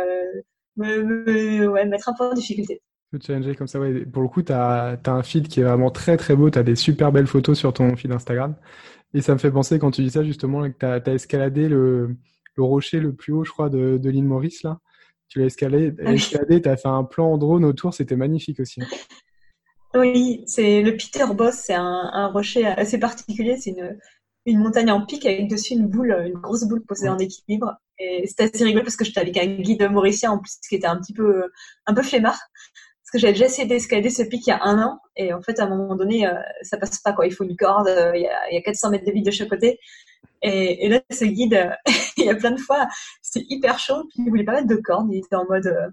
me, 0.77 1.03
me 1.03 1.67
ouais, 1.67 1.85
mettre 1.85 2.09
un 2.09 2.13
peu 2.13 2.25
en 2.25 2.33
difficulté. 2.33 2.81
Challenger 3.21 3.53
comme 3.55 3.67
ça, 3.67 3.79
ouais. 3.79 4.05
Pour 4.05 4.23
le 4.23 4.27
coup, 4.27 4.41
tu 4.41 4.51
as, 4.51 4.97
as, 5.05 5.11
un 5.11 5.21
feed 5.21 5.47
qui 5.47 5.59
est 5.59 5.63
vraiment 5.63 5.91
très 5.91 6.17
très 6.17 6.35
beau. 6.35 6.49
Tu 6.49 6.57
as 6.57 6.63
des 6.63 6.75
super 6.75 7.11
belles 7.11 7.27
photos 7.27 7.59
sur 7.59 7.71
ton 7.71 7.95
feed 7.95 8.11
Instagram. 8.11 8.55
Et 9.13 9.21
ça 9.21 9.33
me 9.33 9.37
fait 9.37 9.51
penser 9.51 9.77
quand 9.77 9.91
tu 9.91 10.01
dis 10.01 10.09
ça 10.09 10.23
justement 10.23 10.67
que 10.67 10.75
tu 10.79 10.85
as, 10.85 10.93
as, 11.05 11.13
escaladé 11.13 11.69
le, 11.69 12.15
le, 12.55 12.63
rocher 12.63 12.99
le 12.99 13.13
plus 13.13 13.31
haut, 13.31 13.43
je 13.43 13.51
crois, 13.51 13.69
de, 13.69 13.97
de 13.97 14.09
l'île 14.09 14.25
Maurice 14.25 14.63
là. 14.63 14.79
Tu 15.27 15.39
l'as 15.39 15.45
escaladé, 15.45 15.93
ah 16.03 16.13
escaladé 16.13 16.61
tu 16.61 16.69
as 16.69 16.77
fait 16.77 16.87
un 16.87 17.03
plan 17.03 17.33
en 17.33 17.37
drone 17.37 17.65
autour, 17.65 17.93
c'était 17.93 18.15
magnifique 18.15 18.59
aussi. 18.59 18.81
Oui, 19.95 20.43
c'est 20.47 20.81
le 20.81 20.97
Peter 20.97 21.25
Boss, 21.33 21.55
c'est 21.65 21.73
un, 21.73 22.09
un, 22.13 22.27
rocher 22.27 22.65
assez 22.65 22.97
particulier. 22.97 23.57
C'est 23.57 23.71
une, 23.71 23.97
une 24.45 24.59
montagne 24.59 24.91
en 24.91 25.05
pic 25.05 25.25
avec 25.25 25.47
dessus 25.47 25.73
une 25.73 25.87
boule, 25.87 26.15
une 26.25 26.33
grosse 26.33 26.63
boule 26.63 26.83
posée 26.83 27.09
en 27.09 27.17
équilibre. 27.19 27.75
Et 27.99 28.25
c'était 28.27 28.43
assez 28.53 28.63
rigolo 28.63 28.83
parce 28.83 28.95
que 28.95 29.05
j'étais 29.05 29.21
avec 29.21 29.37
un 29.37 29.45
guide 29.45 29.89
mauricien 29.91 30.31
en 30.31 30.39
plus 30.39 30.57
qui 30.67 30.75
était 30.75 30.87
un 30.87 30.97
petit 30.99 31.13
peu, 31.13 31.51
un 31.85 31.93
peu 31.93 32.01
flemmard. 32.01 32.39
Parce 32.39 33.11
que 33.11 33.19
j'avais 33.19 33.33
déjà 33.33 33.45
essayé 33.45 33.67
d'escalader 33.67 34.09
ce 34.09 34.23
pic 34.23 34.47
il 34.47 34.49
y 34.49 34.53
a 34.53 34.63
un 34.63 34.81
an. 34.81 34.99
Et 35.15 35.33
en 35.33 35.41
fait, 35.41 35.59
à 35.59 35.65
un 35.65 35.69
moment 35.69 35.95
donné, 35.95 36.27
euh, 36.27 36.33
ça 36.63 36.77
passe 36.77 36.99
pas, 36.99 37.13
quoi. 37.13 37.27
Il 37.27 37.33
faut 37.33 37.43
une 37.43 37.55
corde, 37.55 37.87
euh, 37.87 38.11
il, 38.15 38.23
y 38.23 38.27
a, 38.27 38.49
il 38.51 38.55
y 38.55 38.57
a 38.57 38.61
400 38.61 38.89
mètres 38.89 39.05
de 39.05 39.11
vide 39.11 39.25
de 39.25 39.31
chaque 39.31 39.49
côté. 39.49 39.79
Et, 40.41 40.85
et, 40.85 40.89
là, 40.89 41.01
ce 41.11 41.25
guide, 41.25 41.71
il 42.23 42.27
y 42.27 42.31
a 42.31 42.35
plein 42.35 42.51
de 42.51 42.59
fois, 42.59 42.87
c'était 43.21 43.45
hyper 43.49 43.79
chaud, 43.79 44.03
puis 44.09 44.23
il 44.25 44.29
voulait 44.29 44.43
pas 44.43 44.53
mettre 44.53 44.67
de 44.67 44.75
corde. 44.75 45.07
Il 45.11 45.19
était 45.19 45.35
en 45.35 45.45
mode, 45.45 45.67
euh, 45.67 45.89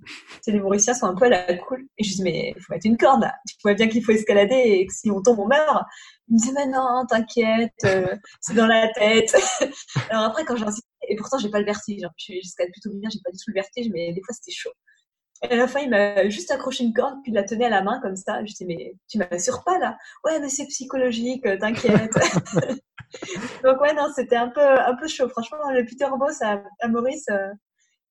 les 0.47 0.61
Mauriciens 0.61 0.95
sont 0.95 1.07
un 1.07 1.15
peu 1.15 1.27
à 1.27 1.29
la 1.29 1.55
cool. 1.57 1.87
Et 1.99 2.05
je 2.05 2.15
dis, 2.15 2.23
mais 2.23 2.55
il 2.57 2.63
faut 2.63 2.73
mettre 2.73 2.87
une 2.87 2.97
corde 2.97 3.23
là. 3.23 3.35
Tu 3.47 3.57
vois 3.63 3.75
bien 3.75 3.89
qu'il 3.89 4.05
faut 4.05 4.13
escalader 4.13 4.55
et 4.55 4.87
que 4.87 4.93
si 4.93 5.11
on 5.11 5.23
tombe, 5.23 5.39
on 5.41 5.47
meurt. 5.47 5.85
Il 6.29 6.35
me 6.35 6.39
disait, 6.39 6.53
mais 6.55 6.67
non, 6.67 7.05
t'inquiète, 7.09 7.73
euh, 7.85 8.17
c'est 8.41 8.55
dans 8.55 8.67
la 8.67 8.89
tête. 8.93 9.35
Alors 10.11 10.25
après, 10.25 10.45
quand 10.45 10.57
j'ai 10.57 10.65
insisté, 10.65 10.87
et 11.09 11.17
pourtant, 11.17 11.39
j'ai 11.39 11.51
pas 11.51 11.59
le 11.59 11.65
vertige. 11.65 12.05
Hein. 12.05 12.11
J'escalade 12.17 12.73
plutôt 12.73 12.97
bien, 12.97 13.11
j'ai 13.13 13.21
pas 13.25 13.31
du 13.31 13.39
tout 13.39 13.49
le 13.49 13.55
vertige, 13.55 13.89
mais 13.93 14.13
des 14.13 14.23
fois, 14.25 14.35
c'était 14.35 14.53
chaud. 14.53 14.71
Et 15.43 15.53
à 15.53 15.57
la 15.57 15.67
fin, 15.67 15.81
il 15.81 15.91
m'a 15.91 16.29
juste 16.29 16.51
accroché 16.51 16.85
une 16.85 16.93
corde, 16.93 17.15
puis 17.23 17.33
il 17.33 17.35
la 17.35 17.45
tenait 17.45 17.67
à 17.67 17.71
la 17.71 17.83
main 17.83 17.99
comme 18.03 18.17
ça. 18.17 18.45
Je 18.45 18.53
dis, 18.53 18.67
mais 18.67 18.95
tu 19.09 19.19
m'assures 19.19 19.65
pas 19.65 19.79
là 19.79 19.97
Ouais, 20.25 20.39
mais 20.39 20.49
c'est 20.49 20.67
psychologique, 20.67 21.45
t'inquiète. 21.59 22.13
Donc 23.65 23.81
ouais, 23.81 23.95
non, 23.95 24.09
c'était 24.15 24.37
un 24.37 24.49
peu, 24.49 24.61
un 24.61 24.95
peu 24.97 25.09
chaud. 25.09 25.29
Franchement, 25.29 25.59
le 25.73 25.85
Peter 25.85 26.07
Boss 26.19 26.41
à, 26.43 26.63
à 26.81 26.89
Maurice, 26.89 27.27
euh, 27.31 27.49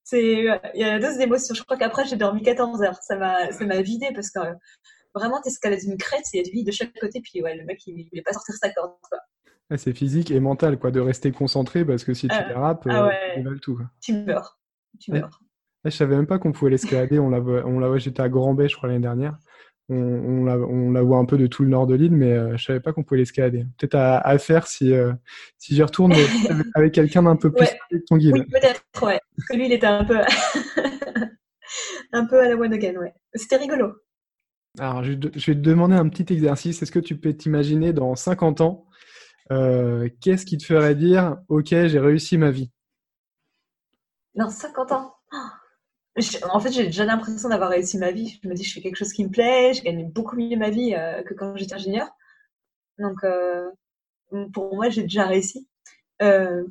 c'est, 0.03 0.45
il 0.73 0.81
y 0.81 0.83
a 0.83 0.99
deux 0.99 1.21
émotions. 1.21 1.55
Je 1.55 1.63
crois 1.63 1.77
qu'après, 1.77 2.05
j'ai 2.05 2.15
dormi 2.15 2.41
14 2.41 2.81
heures. 2.81 2.99
Ça 3.01 3.15
m'a, 3.15 3.51
ça 3.51 3.65
m'a 3.65 3.81
vidé 3.81 4.07
parce 4.13 4.29
que 4.31 4.39
euh, 4.39 4.53
vraiment, 5.13 5.41
t'escalades 5.41 5.83
une 5.83 5.97
crête, 5.97 6.23
il 6.33 6.37
y 6.37 6.39
a 6.39 6.43
du 6.43 6.51
vide 6.51 6.67
de 6.67 6.71
chaque 6.71 6.93
côté, 6.99 7.21
puis 7.21 7.41
ouais, 7.41 7.55
le 7.55 7.63
mec, 7.65 7.85
il, 7.87 7.99
il 7.99 8.09
voulait 8.09 8.21
pas 8.21 8.33
sortir 8.33 8.55
sa 8.55 8.69
corde, 8.71 8.93
quoi. 9.09 9.19
c'est 9.77 9.93
physique 9.93 10.31
et 10.31 10.39
mental, 10.39 10.77
quoi, 10.79 10.91
de 10.91 10.99
rester 10.99 11.31
concentré 11.31 11.85
parce 11.85 12.03
que 12.03 12.13
si 12.13 12.27
tu 12.27 12.35
euh, 12.35 12.47
dérapes, 12.47 12.87
ah 12.89 13.07
ouais, 13.07 13.43
tout. 13.61 13.75
Quoi. 13.75 13.85
Tu 14.01 14.13
meurs. 14.13 14.59
Tu 14.99 15.11
meurs. 15.11 15.39
Je 15.85 15.89
savais 15.91 16.15
même 16.15 16.27
pas 16.27 16.39
qu'on 16.39 16.51
pouvait 16.51 16.71
l'escalader. 16.71 17.19
on 17.19 17.29
la 17.29 17.39
on 17.39 17.79
la 17.79 17.97
j'étais 17.97 18.21
à 18.21 18.29
Grand 18.29 18.53
Bay, 18.53 18.67
je 18.67 18.75
crois, 18.75 18.89
l'année 18.89 19.01
dernière 19.01 19.37
on, 19.89 20.45
la, 20.45 20.57
on, 20.57 20.91
la, 20.91 21.01
voit 21.01 21.17
un 21.17 21.25
peu 21.25 21.37
de 21.37 21.47
tout 21.47 21.63
le 21.63 21.69
nord 21.69 21.87
de 21.87 21.95
l'île, 21.95 22.15
mais 22.15 22.31
euh, 22.31 22.57
je 22.57 22.65
savais 22.65 22.79
pas 22.79 22.93
qu'on 22.93 23.03
pouvait 23.03 23.19
l'escalader. 23.19 23.65
Peut-être 23.77 23.95
à, 23.95 24.37
faire 24.37 24.67
si, 24.67 24.93
euh, 24.93 25.13
si 25.57 25.75
j'y 25.75 25.83
retourne 25.83 26.13
avec 26.75 26.93
quelqu'un 26.93 27.23
d'un 27.23 27.35
peu 27.35 27.51
plus 27.51 27.65
ouais. 27.65 28.01
ton 28.07 28.17
guide. 28.17 28.33
Oui, 28.33 28.45
peut-être, 28.45 28.83
ouais. 29.01 29.19
Parce 29.35 29.47
que 29.49 29.55
lui, 29.55 29.65
il 29.65 29.73
était 29.73 29.87
un 29.87 30.05
peu, 30.05 30.19
un 32.13 32.25
peu 32.25 32.39
à 32.39 32.49
la 32.49 32.55
one 32.55 32.73
again, 32.73 32.95
ouais. 32.97 33.13
C'était 33.33 33.57
rigolo. 33.57 33.93
Alors, 34.77 35.03
je, 35.03 35.11
vais 35.13 35.17
te 35.17 35.51
demander 35.53 35.95
un 35.95 36.07
petit 36.07 36.31
exercice. 36.31 36.81
Est-ce 36.81 36.91
que 36.91 36.99
tu 36.99 37.17
peux 37.17 37.33
t'imaginer 37.33 37.91
dans 37.91 38.15
50 38.15 38.61
ans, 38.61 38.85
euh, 39.51 40.07
qu'est-ce 40.21 40.45
qui 40.45 40.57
te 40.57 40.65
ferait 40.65 40.95
dire, 40.95 41.37
OK, 41.47 41.69
j'ai 41.69 41.99
réussi 41.99 42.37
ma 42.37 42.51
vie 42.51 42.71
Dans 44.35 44.49
50 44.49 44.91
ans 44.91 45.15
en 46.51 46.59
fait, 46.59 46.71
j'ai 46.71 46.85
déjà 46.85 47.05
l'impression 47.05 47.49
d'avoir 47.49 47.69
réussi 47.69 47.97
ma 47.97 48.11
vie. 48.11 48.39
Je 48.41 48.47
me 48.47 48.53
dis, 48.53 48.63
je 48.63 48.73
fais 48.73 48.81
quelque 48.81 48.95
chose 48.95 49.13
qui 49.13 49.23
me 49.23 49.29
plaît, 49.29 49.73
je 49.73 49.83
gagne 49.83 50.09
beaucoup 50.09 50.35
mieux 50.35 50.57
ma 50.57 50.69
vie 50.69 50.95
euh, 50.95 51.23
que 51.23 51.33
quand 51.33 51.55
j'étais 51.55 51.75
ingénieur. 51.75 52.09
Donc, 52.97 53.23
euh, 53.23 53.69
pour 54.53 54.75
moi, 54.75 54.89
j'ai 54.89 55.03
déjà 55.03 55.25
réussi. 55.25 55.67
Euh, 56.21 56.63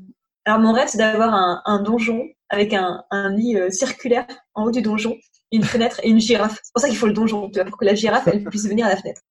alors, 0.44 0.61
mon 0.61 0.72
rêve, 0.72 0.88
c'est 0.88 0.98
d'avoir 0.98 1.62
un, 1.64 1.82
donjon 1.82 2.26
avec 2.48 2.74
un, 2.74 3.04
lit 3.30 3.56
circulaire 3.70 4.26
en 4.54 4.64
haut 4.64 4.70
du 4.70 4.82
donjon, 4.82 5.16
une 5.52 5.64
fenêtre 5.64 6.00
et 6.02 6.08
une 6.08 6.20
girafe. 6.20 6.58
C'est 6.62 6.72
pour 6.72 6.80
ça 6.80 6.88
qu'il 6.88 6.96
faut 6.96 7.06
le 7.06 7.12
donjon, 7.12 7.50
tu 7.50 7.61
vois, 7.61 7.64
pour 7.64 7.78
que 7.78 7.84
la 7.84 7.94
girafe, 7.94 8.28
elle 8.28 8.44
puisse 8.44 8.66
venir 8.66 8.87
à 8.87 8.90
la 8.90 8.96
fenêtre. 8.96 9.22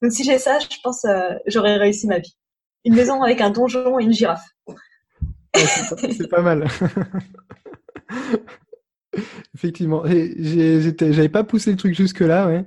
Donc, 0.00 0.12
si 0.12 0.24
j'ai 0.24 0.38
ça, 0.38 0.58
je 0.58 0.68
pense 0.82 1.06
j'aurais 1.46 1.76
réussi 1.76 2.06
ma 2.06 2.18
vie. 2.18 2.36
Une 2.84 2.94
maison 2.94 3.22
avec 3.22 3.40
un 3.40 3.50
donjon 3.50 3.98
et 3.98 4.04
une 4.04 4.12
girafe. 4.12 4.44
c'est 5.54 6.28
pas 6.28 6.42
mal. 6.42 6.66
Effectivement. 9.54 10.02
J'avais 10.04 11.28
pas 11.28 11.44
poussé 11.44 11.70
le 11.70 11.76
truc 11.76 11.94
jusque-là, 11.94 12.46
ouais. 12.46 12.64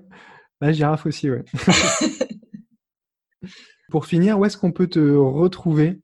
La 0.62 0.72
girafe 0.72 1.06
aussi, 1.06 1.30
ouais. 1.30 1.44
Pour 3.90 4.06
finir, 4.06 4.40
où 4.40 4.46
est-ce 4.46 4.58
qu'on 4.58 4.72
peut 4.72 4.88
te 4.88 5.00
retrouver 5.00 6.02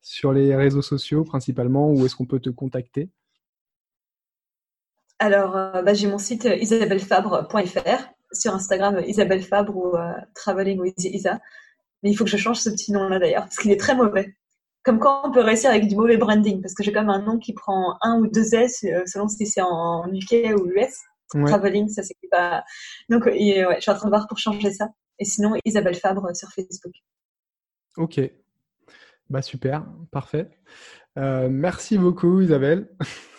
sur 0.00 0.32
les 0.32 0.54
réseaux 0.54 0.82
sociaux 0.82 1.24
principalement 1.24 1.90
Où 1.90 2.06
est-ce 2.06 2.14
qu'on 2.14 2.26
peut 2.26 2.40
te 2.40 2.50
contacter? 2.50 3.10
Alors, 5.18 5.56
euh, 5.56 5.82
bah, 5.82 5.94
j'ai 5.94 6.08
mon 6.08 6.18
site 6.18 6.44
isabellefabre.fr, 6.44 8.08
sur 8.32 8.54
Instagram 8.54 9.02
Isabelle 9.06 9.42
Fabre 9.42 9.76
ou 9.76 9.96
euh, 9.96 10.12
Traveling 10.34 10.78
with 10.78 11.02
Isa. 11.04 11.40
Mais 12.02 12.10
il 12.10 12.14
faut 12.14 12.24
que 12.24 12.30
je 12.30 12.36
change 12.36 12.58
ce 12.58 12.70
petit 12.70 12.92
nom-là 12.92 13.18
d'ailleurs, 13.18 13.44
parce 13.44 13.56
qu'il 13.56 13.70
est 13.70 13.80
très 13.80 13.96
mauvais. 13.96 14.36
Comme 14.86 15.00
quand 15.00 15.28
on 15.28 15.32
peut 15.32 15.40
réussir 15.40 15.68
avec 15.70 15.88
du 15.88 15.96
mauvais 15.96 16.16
branding, 16.16 16.62
parce 16.62 16.72
que 16.72 16.84
j'ai 16.84 16.92
comme 16.92 17.10
un 17.10 17.20
nom 17.20 17.38
qui 17.38 17.52
prend 17.52 17.98
un 18.02 18.20
ou 18.20 18.28
deux 18.28 18.54
S 18.54 18.84
euh, 18.84 19.02
selon 19.04 19.26
si 19.26 19.44
c'est 19.44 19.60
en 19.60 20.06
UK 20.06 20.56
ou 20.56 20.66
US. 20.68 20.94
Traveling, 21.28 21.88
ça 21.88 22.04
c'est 22.04 22.14
pas. 22.30 22.62
Donc, 23.08 23.26
et, 23.26 23.66
ouais, 23.66 23.74
je 23.76 23.80
suis 23.80 23.90
en 23.90 23.96
train 23.96 24.06
de 24.06 24.12
voir 24.12 24.28
pour 24.28 24.38
changer 24.38 24.70
ça. 24.72 24.90
Et 25.18 25.24
sinon, 25.24 25.54
Isabelle 25.64 25.96
Fabre 25.96 26.36
sur 26.36 26.50
Facebook. 26.52 26.92
Ok. 27.96 28.20
Bah 29.28 29.42
super, 29.42 29.84
parfait. 30.12 30.48
Euh, 31.18 31.48
merci 31.50 31.98
beaucoup 31.98 32.40
Isabelle. 32.40 32.88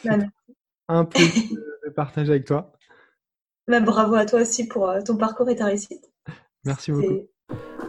Bah, 0.04 0.18
un 0.90 1.06
plaisir 1.06 1.58
de 1.86 1.90
partager 1.92 2.32
avec 2.32 2.46
toi. 2.46 2.74
Bah, 3.70 3.80
bravo 3.80 4.16
à 4.16 4.26
toi 4.26 4.42
aussi 4.42 4.68
pour 4.68 4.90
euh, 4.90 5.00
ton 5.00 5.16
parcours 5.16 5.50
et 5.50 5.56
ta 5.56 5.64
réussite. 5.64 6.12
Merci 6.66 6.92
beaucoup. 6.92 7.30